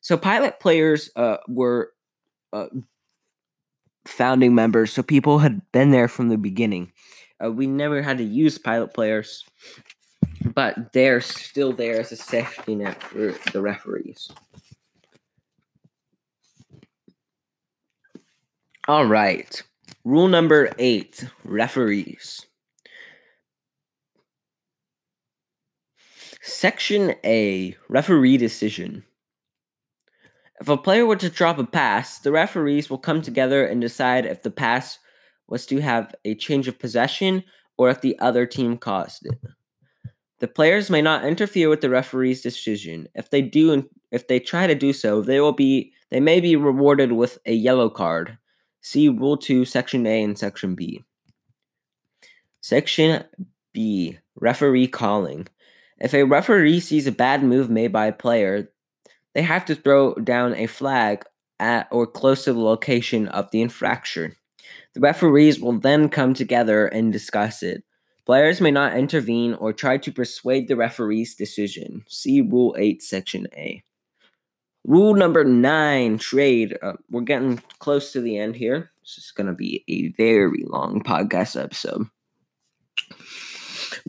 So, 0.01 0.17
pilot 0.17 0.61
players 0.61 1.11
uh, 1.17 1.39
were 1.49 1.93
uh, 2.53 2.67
founding 4.07 4.55
members, 4.55 4.93
so 4.93 5.03
people 5.03 5.39
had 5.41 5.61
been 5.73 5.91
there 5.91 6.09
from 6.09 6.29
the 6.29 6.39
beginning. 6.39 6.93
Uh, 7.43 7.51
we 7.51 7.67
never 7.67 8.03
had 8.03 8.19
to 8.19 8.25
use 8.25 8.57
pilot 8.57 8.95
players, 8.95 9.45
but 10.45 10.93
they're 10.93 11.21
still 11.21 11.73
there 11.73 12.01
as 12.01 12.13
a 12.13 12.17
safety 12.17 12.75
net 12.75 13.03
for 13.03 13.35
the 13.53 13.61
referees. 13.61 14.31
All 18.89 19.07
right. 19.07 19.61
Rule 20.05 20.29
number 20.29 20.73
eight 20.79 21.25
referees. 21.43 22.47
Section 26.49 27.17
A 27.25 27.77
Referee 27.89 28.37
Decision. 28.37 29.03
If 30.61 30.69
a 30.69 30.77
player 30.77 31.05
were 31.05 31.17
to 31.17 31.29
drop 31.29 31.59
a 31.59 31.65
pass, 31.65 32.21
the 32.21 32.31
referees 32.31 32.89
will 32.89 32.99
come 32.99 33.21
together 33.21 33.67
and 33.67 33.81
decide 33.81 34.25
if 34.25 34.45
the 34.45 34.53
pass 34.53 35.01
was 35.49 35.67
to 35.67 35.81
have 35.81 36.15
a 36.25 36.37
change 36.37 36.69
of 36.69 36.79
possession 36.79 37.43
or 37.77 37.91
if 37.91 38.01
the 38.01 38.17
other 38.21 38.47
team 38.47 38.79
caused 38.79 39.27
it. 39.27 39.41
The 40.39 40.47
players 40.47 40.89
may 40.89 41.03
not 41.03 41.25
interfere 41.25 41.69
with 41.69 41.81
the 41.81 41.91
referee's 41.91 42.43
decision. 42.43 43.09
If 43.17 43.29
they 43.31 43.43
do 43.43 43.91
if 44.13 44.29
they 44.29 44.39
try 44.39 44.69
to 44.69 44.77
do 44.77 44.93
so, 44.93 45.23
they 45.23 45.41
will 45.41 45.53
be 45.53 45.93
they 46.11 46.21
may 46.21 46.41
be 46.41 46.55
rewarded 46.55 47.11
with 47.11 47.41
a 47.45 47.55
yellow 47.55 47.91
card. 47.91 48.39
See 48.81 49.09
Rule 49.09 49.37
2, 49.37 49.65
Section 49.65 50.07
A 50.07 50.23
and 50.23 50.39
Section 50.39 50.77
B. 50.77 51.03
Section 52.61 53.25
B 53.73 54.21
Referee 54.37 54.87
Calling. 54.87 55.49
If 55.99 56.15
a 56.15 56.25
referee 56.25 56.81
sees 56.81 57.07
a 57.07 57.13
bad 57.13 57.43
move 57.43 57.71
made 57.71 57.93
by 57.93 58.07
a 58.07 58.13
player, 58.13 58.71
they 59.35 59.43
have 59.43 59.65
to 59.67 59.75
throw 59.75 60.15
down 60.15 60.55
a 60.55 60.67
flag 60.67 61.25
at 61.59 61.89
or 61.91 62.07
close 62.07 62.45
to 62.45 62.53
the 62.53 62.61
location 62.61 63.29
of 63.29 63.51
the 63.51 63.63
infraction. 63.63 64.37
The 64.95 65.01
referees 65.01 65.61
will 65.61 65.79
then 65.79 66.09
come 66.09 66.35
together 66.35 66.87
and 66.87 67.13
discuss 67.13 67.63
it. 67.63 67.85
Players 68.25 68.61
may 68.61 68.71
not 68.71 68.97
intervene 68.97 69.55
or 69.55 69.73
try 69.73 69.99
to 69.99 70.13
persuade 70.13 70.69
the 70.69 70.77
referee's 70.77 71.35
decision. 71.35 72.05
See 72.09 72.41
Rule 72.41 72.75
8, 72.79 73.03
Section 73.03 73.47
A. 73.55 73.83
Rule 74.85 75.15
number 75.15 75.45
9 75.45 76.19
trade. 76.19 76.77
Uh, 76.83 76.95
we're 77.11 77.21
getting 77.23 77.63
close 77.79 78.13
to 78.13 78.21
the 78.21 78.39
end 78.39 78.57
here. 78.57 78.91
This 79.03 79.19
is 79.19 79.33
going 79.33 79.47
to 79.47 79.53
be 79.53 79.85
a 79.89 80.13
very 80.13 80.65
long 80.67 81.03
podcast 81.03 81.63
episode. 81.63 82.07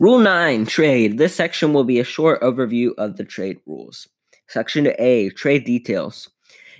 Rule 0.00 0.20
9 0.20 0.64
Trade. 0.66 1.18
This 1.18 1.34
section 1.34 1.72
will 1.72 1.82
be 1.82 1.98
a 1.98 2.04
short 2.04 2.40
overview 2.40 2.92
of 2.98 3.16
the 3.16 3.24
trade 3.24 3.58
rules. 3.66 4.06
Section 4.46 4.92
A 4.96 5.30
Trade 5.30 5.64
Details. 5.64 6.30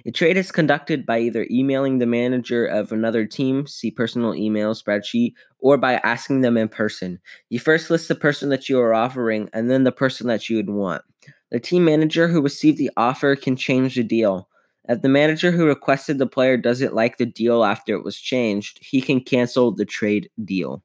A 0.07 0.13
trade 0.13 0.37
is 0.37 0.53
conducted 0.53 1.05
by 1.05 1.19
either 1.19 1.45
emailing 1.51 1.99
the 1.99 2.07
manager 2.07 2.65
of 2.65 2.93
another 2.93 3.27
team, 3.27 3.67
see 3.67 3.91
personal 3.91 4.37
email 4.37 4.73
spreadsheet, 4.73 5.33
or 5.59 5.77
by 5.77 5.95
asking 6.05 6.43
them 6.43 6.57
in 6.57 6.69
person. 6.69 7.19
You 7.49 7.59
first 7.59 7.91
list 7.91 8.07
the 8.07 8.15
person 8.15 8.51
that 8.51 8.69
you 8.69 8.79
are 8.79 8.95
offering 8.95 9.51
and 9.53 9.69
then 9.69 9.83
the 9.83 9.91
person 9.91 10.29
that 10.29 10.49
you 10.49 10.55
would 10.55 10.71
want. 10.71 11.03
The 11.51 11.59
team 11.59 11.85
manager 11.85 12.29
who 12.29 12.41
received 12.41 12.79
the 12.79 12.93
offer 12.97 13.35
can 13.35 13.57
change 13.57 13.97
the 13.97 14.05
deal. 14.05 14.49
If 14.89 15.03
the 15.03 15.09
manager 15.09 15.51
who 15.51 15.67
requested 15.67 16.19
the 16.19 16.29
player 16.29 16.57
doesn't 16.57 16.95
like 16.95 17.17
the 17.17 17.27
deal 17.27 17.65
after 17.65 17.97
it 17.97 18.05
was 18.05 18.21
changed, 18.21 18.79
he 18.81 19.03
can 19.03 19.21
cancel 19.21 19.73
the 19.73 19.85
trade 19.85 20.31
deal. 20.45 20.85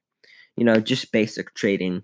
You 0.57 0.65
know, 0.65 0.79
just 0.79 1.11
basic 1.11 1.53
trading 1.53 2.03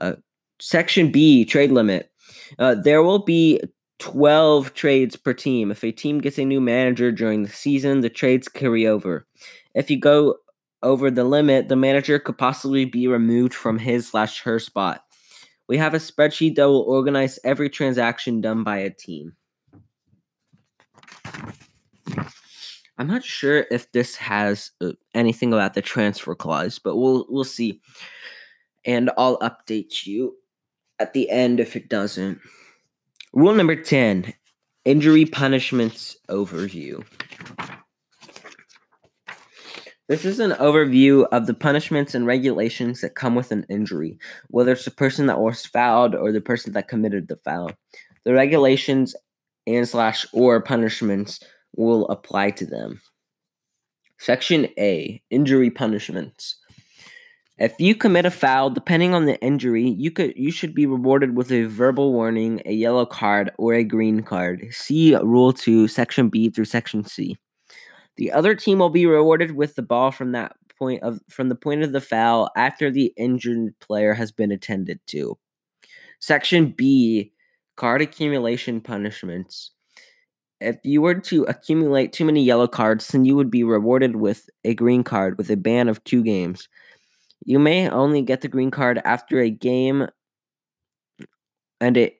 uh, 0.00 0.14
section 0.60 1.10
B, 1.10 1.44
trade 1.44 1.70
limit. 1.70 2.10
Uh, 2.58 2.74
there 2.74 3.02
will 3.02 3.20
be 3.20 3.60
12 3.98 4.74
trades 4.74 5.16
per 5.16 5.32
team. 5.32 5.70
If 5.70 5.82
a 5.82 5.92
team 5.92 6.20
gets 6.20 6.38
a 6.38 6.44
new 6.44 6.60
manager 6.60 7.10
during 7.10 7.42
the 7.42 7.48
season, 7.48 8.00
the 8.00 8.10
trades 8.10 8.48
carry 8.48 8.86
over. 8.86 9.26
If 9.74 9.90
you 9.90 9.98
go 9.98 10.36
over 10.82 11.10
the 11.10 11.24
limit, 11.24 11.68
the 11.68 11.76
manager 11.76 12.18
could 12.18 12.38
possibly 12.38 12.84
be 12.84 13.08
removed 13.08 13.54
from 13.54 13.78
his 13.78 14.08
slash 14.08 14.42
her 14.42 14.58
spot. 14.58 15.04
We 15.68 15.76
have 15.76 15.94
a 15.94 15.98
spreadsheet 15.98 16.54
that 16.56 16.68
will 16.68 16.82
organize 16.82 17.38
every 17.44 17.68
transaction 17.68 18.40
done 18.40 18.64
by 18.64 18.78
a 18.78 18.90
team. 18.90 19.34
I'm 22.98 23.06
not 23.06 23.22
sure 23.22 23.66
if 23.70 23.90
this 23.92 24.16
has 24.16 24.72
uh, 24.80 24.92
anything 25.14 25.52
about 25.52 25.74
the 25.74 25.82
transfer 25.82 26.34
clause, 26.34 26.80
but 26.80 26.96
we'll 26.96 27.26
we'll 27.28 27.44
see 27.44 27.80
and 28.84 29.10
I'll 29.16 29.38
update 29.38 30.06
you 30.06 30.36
at 30.98 31.12
the 31.12 31.30
end 31.30 31.60
if 31.60 31.76
it 31.76 31.88
doesn't. 31.88 32.40
Rule 33.32 33.54
number 33.54 33.76
10 33.76 34.32
Injury 34.84 35.26
Punishments 35.26 36.16
Overview. 36.28 37.04
This 40.08 40.24
is 40.24 40.40
an 40.40 40.52
overview 40.52 41.26
of 41.32 41.46
the 41.46 41.52
punishments 41.52 42.14
and 42.14 42.26
regulations 42.26 43.02
that 43.02 43.14
come 43.14 43.34
with 43.34 43.52
an 43.52 43.66
injury, 43.68 44.18
whether 44.48 44.72
it's 44.72 44.86
the 44.86 44.90
person 44.90 45.26
that 45.26 45.38
was 45.38 45.66
fouled 45.66 46.14
or 46.14 46.32
the 46.32 46.40
person 46.40 46.72
that 46.72 46.88
committed 46.88 47.28
the 47.28 47.36
foul. 47.36 47.72
The 48.24 48.32
regulations 48.32 49.14
and 49.66 49.86
slash 49.86 50.24
or 50.32 50.62
punishments 50.62 51.40
will 51.76 52.06
apply 52.08 52.52
to 52.52 52.64
them. 52.64 53.02
Section 54.18 54.68
A 54.78 55.22
Injury 55.28 55.70
Punishments. 55.70 56.56
If 57.58 57.74
you 57.80 57.96
commit 57.96 58.24
a 58.24 58.30
foul, 58.30 58.70
depending 58.70 59.14
on 59.14 59.24
the 59.24 59.40
injury, 59.42 59.88
you 59.88 60.12
could 60.12 60.32
you 60.36 60.52
should 60.52 60.74
be 60.74 60.86
rewarded 60.86 61.36
with 61.36 61.50
a 61.50 61.64
verbal 61.64 62.12
warning, 62.12 62.62
a 62.64 62.72
yellow 62.72 63.04
card, 63.04 63.50
or 63.58 63.74
a 63.74 63.82
green 63.82 64.22
card. 64.22 64.68
See 64.70 65.16
Rule 65.16 65.52
2, 65.52 65.88
Section 65.88 66.28
B 66.28 66.50
through 66.50 66.66
Section 66.66 67.04
C. 67.04 67.36
The 68.16 68.30
other 68.30 68.54
team 68.54 68.78
will 68.78 68.90
be 68.90 69.06
rewarded 69.06 69.56
with 69.56 69.74
the 69.74 69.82
ball 69.82 70.12
from 70.12 70.32
that 70.32 70.56
point 70.78 71.02
of 71.02 71.20
from 71.28 71.48
the 71.48 71.56
point 71.56 71.82
of 71.82 71.92
the 71.92 72.00
foul 72.00 72.48
after 72.56 72.90
the 72.90 73.12
injured 73.16 73.74
player 73.80 74.14
has 74.14 74.30
been 74.30 74.52
attended 74.52 75.00
to. 75.08 75.36
Section 76.20 76.70
B, 76.76 77.32
card 77.76 78.02
accumulation 78.02 78.80
punishments. 78.80 79.72
If 80.60 80.76
you 80.84 81.02
were 81.02 81.14
to 81.14 81.44
accumulate 81.44 82.12
too 82.12 82.24
many 82.24 82.42
yellow 82.44 82.68
cards, 82.68 83.08
then 83.08 83.24
you 83.24 83.36
would 83.36 83.50
be 83.50 83.64
rewarded 83.64 84.16
with 84.16 84.48
a 84.64 84.74
green 84.74 85.04
card 85.04 85.38
with 85.38 85.50
a 85.50 85.56
ban 85.56 85.88
of 85.88 86.02
two 86.04 86.22
games. 86.22 86.68
You 87.44 87.58
may 87.58 87.88
only 87.88 88.22
get 88.22 88.40
the 88.40 88.48
green 88.48 88.70
card 88.70 89.00
after 89.04 89.40
a 89.40 89.50
game 89.50 90.08
and 91.80 91.96
it 91.96 92.16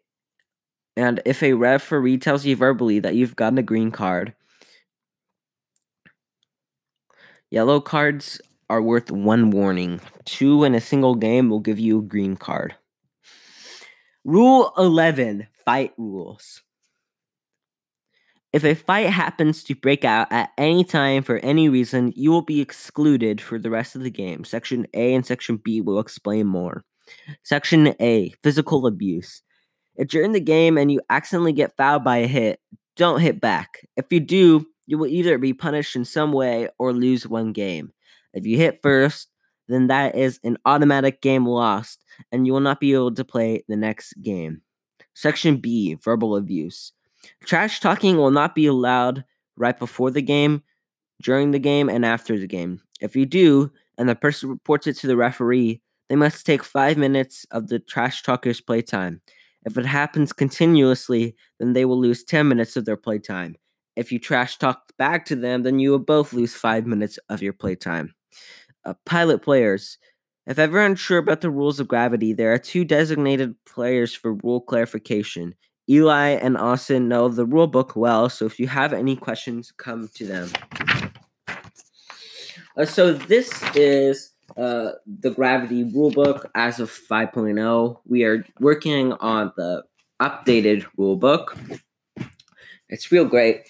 and 0.97 1.21
if 1.25 1.43
a 1.43 1.53
referee 1.53 2.19
tells 2.19 2.45
you 2.45 2.57
verbally 2.57 2.99
that 2.99 3.15
you've 3.15 3.37
gotten 3.37 3.59
a 3.59 3.63
green 3.63 3.93
card, 3.93 4.35
Yellow 7.51 7.81
cards 7.81 8.41
are 8.69 8.83
worth 8.83 9.11
one 9.11 9.51
warning. 9.51 10.01
Two 10.27 10.65
in 10.65 10.75
a 10.75 10.81
single 10.81 11.15
game 11.15 11.49
will 11.49 11.61
give 11.61 11.79
you 11.79 12.01
a 12.01 12.03
green 12.03 12.37
card. 12.37 12.75
Rule 14.25 14.73
11 14.77 15.47
Fight 15.65 15.93
Rules. 15.97 16.61
If 18.53 18.65
a 18.65 18.75
fight 18.75 19.11
happens 19.11 19.63
to 19.65 19.75
break 19.75 20.05
out 20.05 20.33
at 20.33 20.51
any 20.57 20.83
time 20.83 21.23
for 21.23 21.37
any 21.39 21.69
reason, 21.69 22.13
you 22.17 22.31
will 22.31 22.43
be 22.43 22.61
excluded 22.61 23.41
for 23.41 23.59
the 23.59 23.71
rest 23.71 23.95
of 23.95 24.03
the 24.03 24.11
game. 24.11 24.45
Section 24.45 24.87
A 24.95 25.15
and 25.15 25.27
Section 25.27 25.59
B 25.59 25.83
will 25.83 25.99
explain 25.99 26.47
more. 26.47 26.83
Section 27.43 27.95
A 28.01 28.33
Physical 28.43 28.87
Abuse. 28.87 29.43
If 29.97 30.15
you're 30.15 30.25
in 30.25 30.33
the 30.33 30.41
game 30.41 30.79
and 30.79 30.91
you 30.91 31.01
accidentally 31.11 31.53
get 31.53 31.77
fouled 31.77 32.05
by 32.05 32.19
a 32.19 32.27
hit, 32.27 32.61
don't 32.97 33.21
hit 33.21 33.41
back. 33.41 33.81
If 33.97 34.07
you 34.11 34.21
do, 34.21 34.67
you 34.87 34.97
will 34.97 35.09
either 35.09 35.37
be 35.37 35.53
punished 35.53 35.95
in 35.95 36.05
some 36.07 36.33
way 36.33 36.69
or 36.79 36.93
lose 36.93 37.27
one 37.27 37.53
game. 37.53 37.93
If 38.33 38.47
you 38.47 38.57
hit 38.57 38.81
first, 38.83 39.29
then 39.69 39.89
that 39.89 40.15
is 40.15 40.41
an 40.43 40.57
automatic 40.65 41.21
game 41.21 41.45
lost, 41.45 42.03
and 42.33 42.47
you 42.47 42.55
will 42.55 42.61
not 42.61 42.81
be 42.81 42.95
able 42.95 43.15
to 43.15 43.25
play 43.25 43.65
the 43.69 43.77
next 43.77 44.15
game. 44.23 44.63
Section 45.15 45.59
B 45.59 45.99
Verbal 46.03 46.37
Abuse. 46.37 46.93
Trash 47.45 47.81
talking 47.81 48.17
will 48.17 48.31
not 48.31 48.55
be 48.55 48.67
allowed 48.67 49.25
right 49.57 49.79
before 49.79 50.11
the 50.11 50.23
game, 50.23 50.63
during 51.23 51.51
the 51.51 51.59
game, 51.59 51.89
and 51.89 52.05
after 52.05 52.39
the 52.39 52.47
game. 52.47 52.81
If 53.01 53.17
you 53.17 53.27
do, 53.27 53.71
and 53.97 54.09
the 54.09 54.15
person 54.15 54.49
reports 54.49 54.87
it 54.87 54.95
to 54.99 55.07
the 55.07 55.17
referee, 55.17 55.83
they 56.09 56.17
must 56.17 56.47
take 56.47 56.65
five 56.65 56.97
minutes 56.97 57.47
of 57.51 57.69
the 57.69 57.79
trash 57.79 58.23
talker's 58.23 58.61
playtime. 58.61 59.21
If 59.65 59.77
it 59.77 59.87
happens 59.87 60.33
continuously, 60.33 61.35
then 61.59 61.73
they 61.73 61.85
will 61.85 62.01
lose 62.01 62.25
10 62.25 62.49
minutes 62.49 62.77
of 62.77 62.85
their 62.85 62.97
playtime. 62.97 63.57
If 63.97 64.13
you 64.13 64.19
trash 64.19 64.57
talk 64.59 64.93
back 64.97 65.27
to 65.27 65.37
them, 65.37 65.65
then 65.65 65.79
you 65.81 65.91
will 65.91 65.99
both 65.99 66.33
lose 66.33 66.55
five 66.55 66.87
minutes 66.87 67.19
of 67.29 67.43
your 67.43 67.53
playtime. 67.53 68.15
Uh, 68.85 68.95
pilot 69.05 69.43
players. 69.43 69.99
If 70.47 70.59
ever 70.59 70.81
unsure 70.83 71.19
about 71.19 71.43
the 71.43 71.51
rules 71.51 71.81
of 71.81 71.89
gravity, 71.89 72.33
there 72.33 72.53
are 72.55 72.59
two 72.59 72.85
designated 72.85 73.55
players 73.67 74.15
for 74.15 74.35
rule 74.35 74.61
clarification. 74.61 75.55
Eli 75.89 76.31
and 76.31 76.57
Austin 76.57 77.09
know 77.09 77.29
the 77.29 77.47
rule 77.47 77.67
book 77.67 77.97
well, 77.97 78.29
so 78.29 78.45
if 78.45 78.61
you 78.61 78.69
have 78.69 78.93
any 78.93 79.17
questions, 79.17 79.73
come 79.73 80.09
to 80.15 80.27
them. 80.27 80.51
Uh, 82.77 82.85
so 82.85 83.13
this 83.13 83.51
is 83.75 84.33
uh, 84.57 84.93
the 85.07 85.31
gravity 85.31 85.85
rulebook 85.85 86.47
as 86.55 86.79
of 86.79 86.91
5.0. 86.91 87.99
We 88.07 88.25
are 88.25 88.45
working 88.61 89.13
on 89.15 89.53
the 89.57 89.85
updated 90.21 90.85
rulebook. 90.99 91.81
It's 92.89 93.11
real 93.11 93.25
great. 93.25 93.63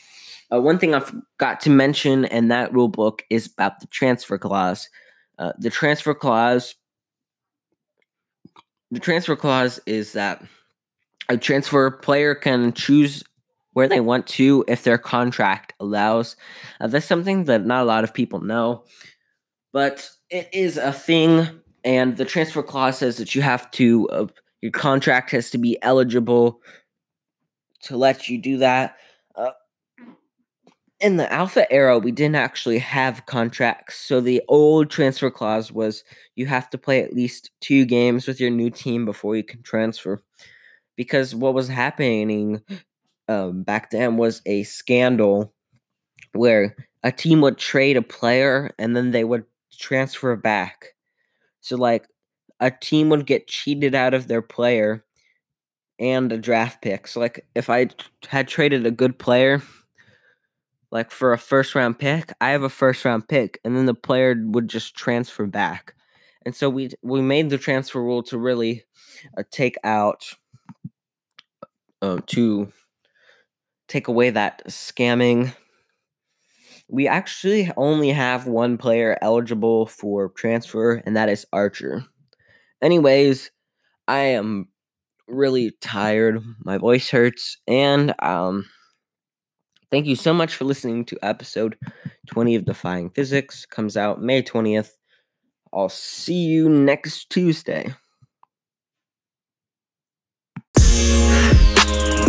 Uh, 0.52 0.60
one 0.60 0.78
thing 0.78 0.94
I 0.94 1.00
forgot 1.00 1.60
to 1.62 1.70
mention 1.70 2.24
in 2.26 2.48
that 2.48 2.72
rule 2.72 2.88
book 2.88 3.22
is 3.30 3.46
about 3.46 3.80
the 3.80 3.86
transfer 3.86 4.38
clause. 4.38 4.88
Uh, 5.38 5.52
the 5.58 5.70
transfer 5.70 6.14
clause. 6.14 6.74
The 8.90 9.00
transfer 9.00 9.36
clause 9.36 9.78
is 9.86 10.12
that 10.14 10.42
a 11.28 11.36
transfer 11.36 11.90
player 11.90 12.34
can 12.34 12.72
choose 12.72 13.24
where 13.72 13.88
they 13.88 14.00
want 14.00 14.26
to 14.26 14.64
if 14.66 14.82
their 14.82 14.98
contract 14.98 15.72
allows. 15.78 16.36
Uh, 16.80 16.86
that's 16.86 17.06
something 17.06 17.44
that 17.44 17.64
not 17.64 17.82
a 17.82 17.86
lot 17.86 18.04
of 18.04 18.14
people 18.14 18.40
know, 18.40 18.84
but 19.72 20.10
it 20.30 20.48
is 20.52 20.76
a 20.76 20.92
thing. 20.92 21.48
And 21.84 22.16
the 22.16 22.24
transfer 22.24 22.62
clause 22.62 22.98
says 22.98 23.18
that 23.18 23.34
you 23.34 23.42
have 23.42 23.70
to, 23.72 24.08
uh, 24.08 24.26
your 24.62 24.72
contract 24.72 25.30
has 25.30 25.50
to 25.50 25.58
be 25.58 25.78
eligible 25.82 26.60
to 27.82 27.96
let 27.96 28.28
you 28.28 28.38
do 28.38 28.58
that 28.58 28.96
in 31.00 31.16
the 31.16 31.32
alpha 31.32 31.70
era 31.72 31.98
we 31.98 32.10
didn't 32.10 32.36
actually 32.36 32.78
have 32.78 33.24
contracts 33.26 33.96
so 33.96 34.20
the 34.20 34.42
old 34.48 34.90
transfer 34.90 35.30
clause 35.30 35.70
was 35.70 36.02
you 36.34 36.46
have 36.46 36.68
to 36.68 36.78
play 36.78 37.02
at 37.02 37.14
least 37.14 37.50
two 37.60 37.84
games 37.84 38.26
with 38.26 38.40
your 38.40 38.50
new 38.50 38.70
team 38.70 39.04
before 39.04 39.36
you 39.36 39.44
can 39.44 39.62
transfer 39.62 40.20
because 40.98 41.34
what 41.34 41.54
was 41.54 41.68
happening 41.68 42.60
um, 43.28 43.62
back 43.62 43.90
then 43.90 44.18
was 44.18 44.42
a 44.44 44.64
scandal 44.64 45.54
where 46.32 46.76
a 47.02 47.10
team 47.10 47.40
would 47.40 47.56
trade 47.56 47.96
a 47.96 48.02
player 48.02 48.74
and 48.78 48.94
then 48.94 49.12
they 49.12 49.24
would 49.24 49.44
transfer 49.78 50.36
back 50.36 50.88
so 51.62 51.76
like 51.76 52.06
a 52.60 52.70
team 52.70 53.08
would 53.08 53.24
get 53.24 53.46
cheated 53.46 53.94
out 53.94 54.12
of 54.12 54.28
their 54.28 54.42
player 54.42 55.04
and 55.98 56.32
a 56.32 56.38
draft 56.38 56.82
pick 56.82 57.06
so 57.06 57.20
like 57.20 57.46
if 57.54 57.70
i 57.70 57.88
had 58.28 58.48
traded 58.48 58.84
a 58.84 58.90
good 58.90 59.18
player 59.18 59.62
like 60.90 61.10
for 61.10 61.32
a 61.32 61.38
first 61.38 61.74
round 61.74 61.98
pick, 61.98 62.32
I 62.40 62.50
have 62.50 62.62
a 62.62 62.68
first 62.68 63.04
round 63.04 63.28
pick, 63.28 63.60
and 63.64 63.76
then 63.76 63.86
the 63.86 63.94
player 63.94 64.34
would 64.46 64.68
just 64.68 64.94
transfer 64.94 65.46
back. 65.46 65.94
And 66.44 66.54
so 66.54 66.70
we 66.70 66.90
we 67.02 67.20
made 67.20 67.50
the 67.50 67.58
transfer 67.58 68.02
rule 68.02 68.22
to 68.24 68.38
really 68.38 68.84
uh, 69.36 69.42
take 69.50 69.76
out 69.84 70.34
uh, 72.02 72.18
to 72.28 72.72
take 73.88 74.08
away 74.08 74.30
that 74.30 74.62
scamming. 74.68 75.54
We 76.88 77.06
actually 77.06 77.70
only 77.76 78.10
have 78.10 78.46
one 78.46 78.78
player 78.78 79.18
eligible 79.20 79.86
for 79.86 80.30
transfer, 80.30 81.02
and 81.04 81.16
that 81.16 81.28
is 81.28 81.46
Archer. 81.52 82.04
Anyways, 82.82 83.50
I 84.08 84.20
am 84.20 84.68
really 85.28 85.72
tired. 85.80 86.42
My 86.64 86.78
voice 86.78 87.10
hurts, 87.10 87.58
and 87.68 88.14
um 88.22 88.66
Thank 89.90 90.06
you 90.06 90.16
so 90.16 90.34
much 90.34 90.54
for 90.54 90.64
listening 90.64 91.04
to 91.06 91.18
episode 91.22 91.76
20 92.26 92.54
of 92.56 92.64
Defying 92.66 93.10
Physics. 93.10 93.64
Comes 93.64 93.96
out 93.96 94.20
May 94.22 94.42
20th. 94.42 94.98
I'll 95.72 95.88
see 95.88 96.44
you 96.44 96.68
next 96.68 97.30
Tuesday. 97.30 97.94
Bye. 101.88 102.27